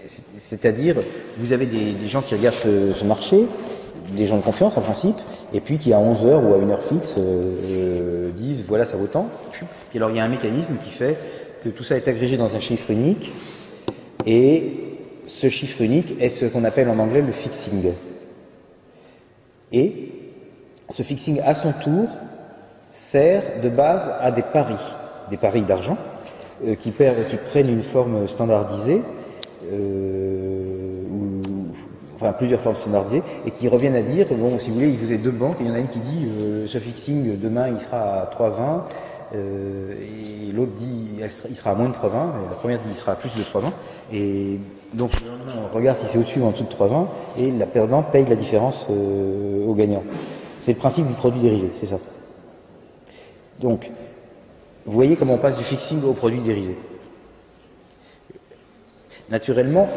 [0.08, 0.95] C'est- C'est-à-dire,
[1.38, 3.45] vous avez des, gens qui regardent ce, marché,
[4.16, 5.16] des gens de confiance en principe,
[5.54, 8.86] et puis qui à 11 heures ou à une heure fixe euh, euh, disent voilà
[8.86, 9.28] ça vaut tant.
[9.89, 11.18] Puis alors il y a un mécanisme qui fait
[11.64, 13.32] que tout ça est agrégé dans un chiffre unique,
[14.26, 14.63] et
[15.28, 17.93] ce chiffre unique est ce qu'on appelle en anglais le fixing.
[19.72, 20.09] Et
[20.89, 22.07] ce fixing à son tour
[22.91, 24.93] sert de base à des paris,
[25.30, 25.97] des paris d'argent,
[26.65, 29.01] euh, qui, prennent une forme standardisée,
[29.72, 31.41] euh, ou,
[32.15, 35.17] enfin plusieurs formes standardisées, et qui reviennent à dire, bon, si vous voulez, vous avez
[35.17, 37.80] deux banques, et il y en a une qui dit, euh, ce fixing, demain, il
[37.80, 38.84] sera à 3,20,
[39.34, 41.07] euh, et l'autre dit,
[41.49, 43.41] il sera à moins de 3,20, et la première dit, il sera à plus de
[43.41, 43.72] 3,20,
[44.14, 44.59] et
[44.93, 45.12] donc
[45.72, 47.05] on regarde si c'est au-dessus ou en dessous de 3,20,
[47.38, 50.03] et la perdante paye la différence euh, au gagnant.
[50.59, 51.99] C'est le principe du produit dérivé, c'est ça.
[53.59, 53.89] Donc,
[54.86, 56.76] vous voyez comment on passe du fixing au produit dérivé.
[59.30, 59.88] Naturellement,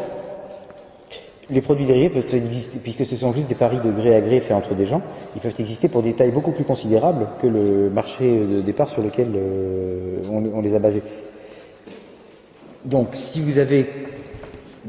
[1.49, 4.39] les produits dérivés peuvent exister, puisque ce sont juste des paris de gré à gré
[4.39, 5.01] faits entre des gens,
[5.35, 9.03] ils peuvent exister pour des tailles beaucoup plus considérables que le marché de départ sur
[9.03, 11.03] lequel euh, on les a basés.
[12.85, 13.87] Donc, si vous avez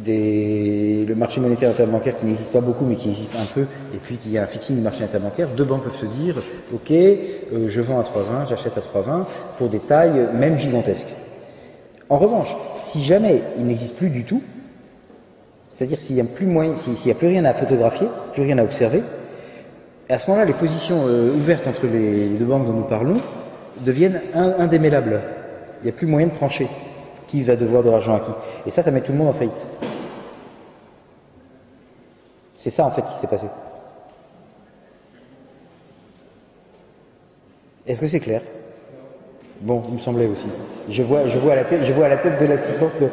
[0.07, 3.63] le marché monétaire interbancaire qui n'existe pas beaucoup mais qui existe un peu,
[3.95, 6.37] et puis qu'il y a un fixing du marché interbancaire, deux banques peuvent se dire,
[6.75, 7.17] ok, euh,
[7.69, 9.25] je vends à 3,20, j'achète à 3,20
[9.57, 11.15] pour des tailles même gigantesques.
[12.11, 14.43] En revanche, si jamais il n'existe plus du tout,
[15.71, 19.03] c'est-à-dire s'il n'y a plus moyen, a plus rien à photographier, plus rien à observer,
[20.09, 23.17] à ce moment-là, les positions euh, ouvertes entre les, les deux banques dont nous parlons
[23.81, 25.21] deviennent in- indémêlables.
[25.81, 26.69] Il n'y a plus moyen de trancher
[27.27, 28.31] qui va devoir de l'argent à qui.
[28.67, 29.67] Et ça, ça met tout le monde en faillite.
[32.55, 33.47] C'est ça en fait qui s'est passé.
[37.87, 38.43] Est-ce que c'est clair?
[39.61, 40.47] Bon, il me semblait aussi.
[40.89, 43.05] Je vois, je vois à la tête, je vois à la tête de l'assistance que.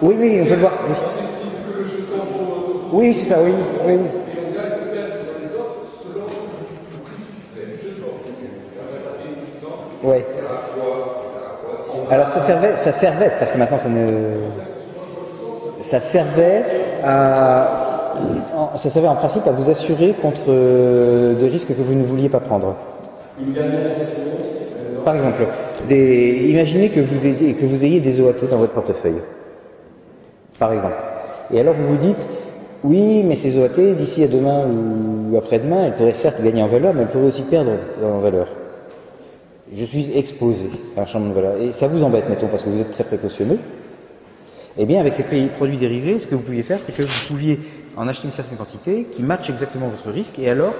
[0.00, 0.72] Oui, oui, on peut le voir.
[2.92, 3.52] Oui, c'est ça, oui,
[3.84, 3.98] oui.
[10.02, 10.24] Ouais.
[12.10, 14.46] Alors ça servait, ça servait, parce que maintenant ça ne,
[15.80, 16.64] ça servait
[17.04, 17.88] à,
[18.76, 22.28] ça servait en principe à vous assurer contre euh, des risques que vous ne vouliez
[22.28, 22.74] pas prendre.
[25.04, 25.46] Par exemple,
[25.90, 29.22] imaginez que vous, ayez, que vous ayez des OAT dans votre portefeuille.
[30.58, 30.96] Par exemple.
[31.52, 32.26] Et alors vous vous dites,
[32.84, 36.94] oui, mais ces OAT, d'ici à demain ou après-demain, elles pourraient certes gagner en valeur,
[36.94, 37.72] mais elles pourraient aussi perdre
[38.04, 38.48] en valeur.
[39.74, 41.56] Je suis exposé à un changement de valeur.
[41.60, 43.58] Et ça vous embête, mettons, parce que vous êtes très précautionneux.
[44.78, 47.28] Eh bien, avec ces pays- produits dérivés, ce que vous pouviez faire, c'est que vous
[47.28, 47.58] pouviez
[47.96, 50.72] en acheter une certaine quantité qui matche exactement votre risque, et alors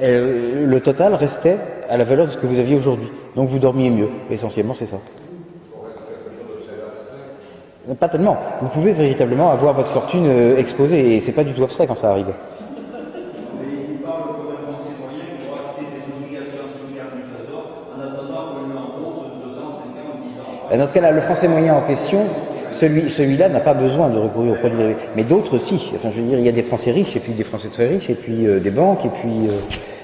[0.00, 1.56] le total restait
[1.88, 3.06] à la valeur de ce que vous aviez aujourd'hui.
[3.36, 4.08] Donc vous dormiez mieux.
[4.28, 4.96] Essentiellement, c'est ça.
[8.00, 8.36] Pas tellement.
[8.62, 11.94] Vous pouvez véritablement avoir votre fortune euh, exposée, et c'est pas du tout abstrait quand
[11.94, 12.26] ça arrive.
[12.26, 18.00] Mais il parle comme un français moyen pour acheter des obligations similaires du Trésor en
[18.00, 20.63] attendant qu'on lui en bourse 2 ans, 5 ans, 10 ans.
[20.63, 22.20] Et Dans ce cas-là, le français moyen en question,
[22.70, 24.96] celui, celui-là n'a pas besoin de recourir aux produits dérivés.
[25.14, 25.92] Mais d'autres, si.
[25.94, 27.86] Enfin, je veux dire, il y a des Français riches, et puis des Français très
[27.86, 29.52] riches, et puis euh, des banques, et puis euh,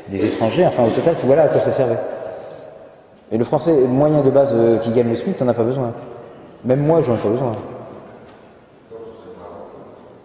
[0.08, 0.66] des étrangers.
[0.66, 1.98] Enfin, au total, voilà à quoi ça servait.
[3.32, 5.92] Et le français moyen de base euh, qui gagne le SMIC, n'en a pas besoin.
[6.64, 7.52] Même moi, j'en ai pas besoin.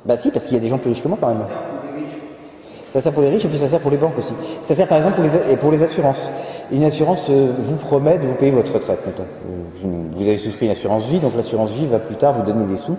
[0.05, 1.39] Bah si, parce qu'il y a des gens plus riches que moi quand même.
[2.95, 4.31] Ça sert pour les riches et puis ça sert pour les banques aussi.
[4.61, 6.31] Ça sert par exemple pour les, et pour les assurances.
[6.71, 9.25] Une assurance euh, vous promet de vous payer votre retraite, mettons.
[9.81, 12.77] Vous, avez souscrit une assurance vie, donc l'assurance vie va plus tard vous donner des
[12.77, 12.95] sous.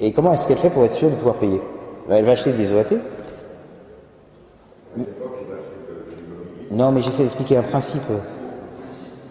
[0.00, 1.62] Et comment est-ce qu'elle fait pour être sûre de pouvoir payer?
[2.08, 2.96] Ben, Elle va acheter des OAT.
[6.72, 8.02] Non, mais j'essaie d'expliquer un principe.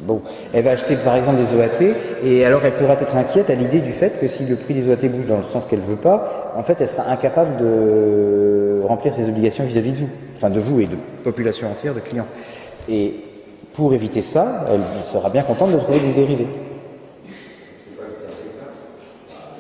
[0.01, 0.21] Bon,
[0.53, 1.93] elle va acheter par exemple des OAT
[2.23, 4.89] et alors elle pourra être inquiète à l'idée du fait que si le prix des
[4.89, 9.13] OAT bouge dans le sens qu'elle veut pas, en fait elle sera incapable de remplir
[9.13, 12.27] ses obligations vis-à-vis de vous, enfin de vous et de population entière de clients.
[12.87, 13.13] Et
[13.73, 16.47] pour éviter ça, elle sera bien contente de trouver des dérivés.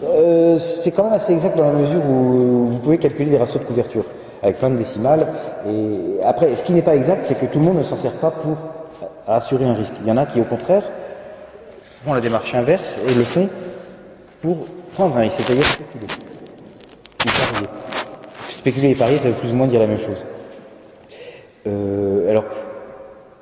[0.05, 3.61] Euh, c'est quand même assez exact dans la mesure où vous pouvez calculer des ratios
[3.61, 4.05] de couverture
[4.41, 5.27] avec plein de décimales.
[5.67, 8.13] Et après, ce qui n'est pas exact, c'est que tout le monde ne s'en sert
[8.13, 8.55] pas pour
[9.35, 9.93] assurer un risque.
[10.01, 10.83] Il y en a qui, au contraire,
[11.81, 13.49] font la démarche inverse et le font
[14.41, 16.07] pour prendre un risque, c'est-à-dire spéculer.
[17.25, 17.67] Parier.
[18.49, 20.23] Spéculer et parier, ça veut plus ou moins dire la même chose.
[21.67, 22.45] Euh, alors,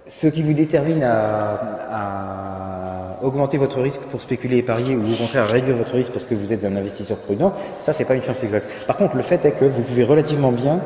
[0.08, 1.60] ce qui vous détermine à,
[1.92, 6.12] à, augmenter votre risque pour spéculer et parier, ou au contraire à réduire votre risque
[6.12, 8.68] parce que vous êtes un investisseur prudent, ça c'est pas une science exacte.
[8.86, 10.80] Par contre, le fait est que vous pouvez relativement bien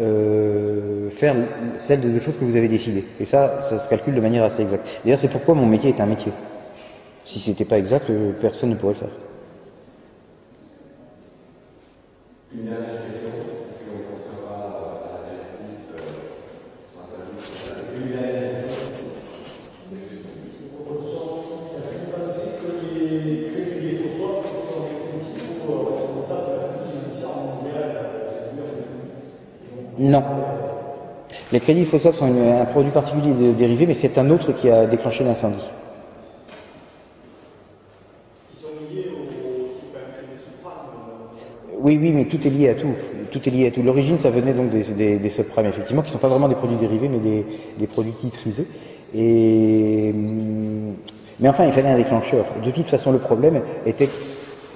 [0.00, 1.34] euh, faire
[1.76, 3.04] celle de deux choses que vous avez décidées.
[3.18, 4.86] Et ça, ça se calcule de manière assez exacte.
[5.04, 6.32] D'ailleurs, c'est pourquoi mon métier est un métier.
[7.24, 9.08] Si c'était pas exact, euh, personne ne pourrait le faire.
[12.54, 13.28] Une dernière question,
[13.78, 16.00] puis on passera à l'apéritif euh,
[21.00, 21.76] sur un.
[21.76, 25.97] Est-ce qu'il n'est pas possible que les crédits des swaps sont des principaux
[29.98, 30.22] Non.
[31.52, 34.70] Les crédits swaps sont une- un produit particulier de dérivé, mais c'est un autre qui
[34.70, 35.58] a déclenché l'incendie.
[38.54, 40.72] Ils sont liés aux supermarchés des suprames.
[41.80, 42.94] Oui, oui, mais tout est lié à tout.
[43.30, 43.82] Tout est lié à tout.
[43.82, 46.54] L'origine, ça venait donc des, des, des subprimes, effectivement, qui ne sont pas vraiment des
[46.54, 47.44] produits dérivés, mais des,
[47.78, 48.66] des produits titrisés.
[49.14, 50.94] Et, hum,
[51.40, 52.44] mais enfin, il fallait un déclencheur.
[52.64, 54.08] De toute façon, le problème était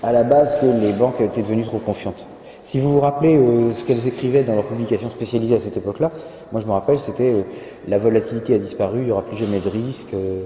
[0.02, 2.26] à la base que les banques étaient devenues trop confiantes.
[2.64, 6.12] Si vous vous rappelez euh, ce qu'elles écrivaient dans leurs publications spécialisées à cette époque-là,
[6.52, 7.42] moi je me rappelle, c'était euh,
[7.88, 10.14] la volatilité a disparu, il n'y aura plus jamais de risque.
[10.14, 10.44] euh,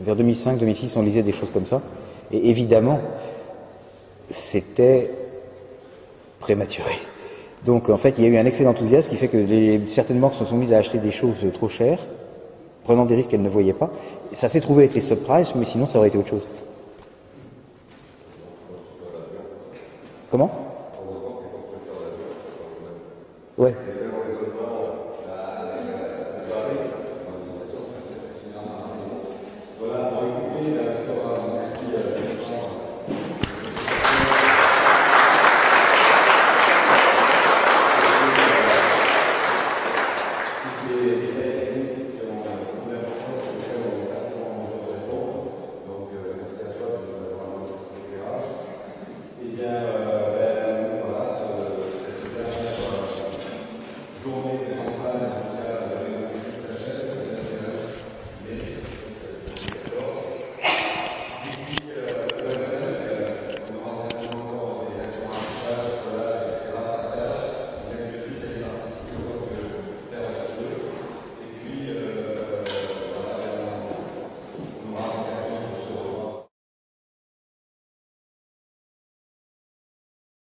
[0.00, 1.82] vers 2005-2006, on lisait des choses comme ça.
[2.30, 3.00] Et évidemment,
[4.30, 5.10] c'était
[6.40, 6.92] prématuré.
[7.64, 10.20] Donc en fait, il y a eu un excès d'enthousiasme qui fait que les, certaines
[10.20, 12.00] banques se sont mises à acheter des choses trop chères,
[12.84, 13.90] prenant des risques qu'elles ne voyaient pas.
[14.32, 16.46] Ça s'est trouvé avec les subprimes, mais sinon ça aurait été autre chose.
[20.30, 20.67] Comment?
[23.58, 23.97] Ouais.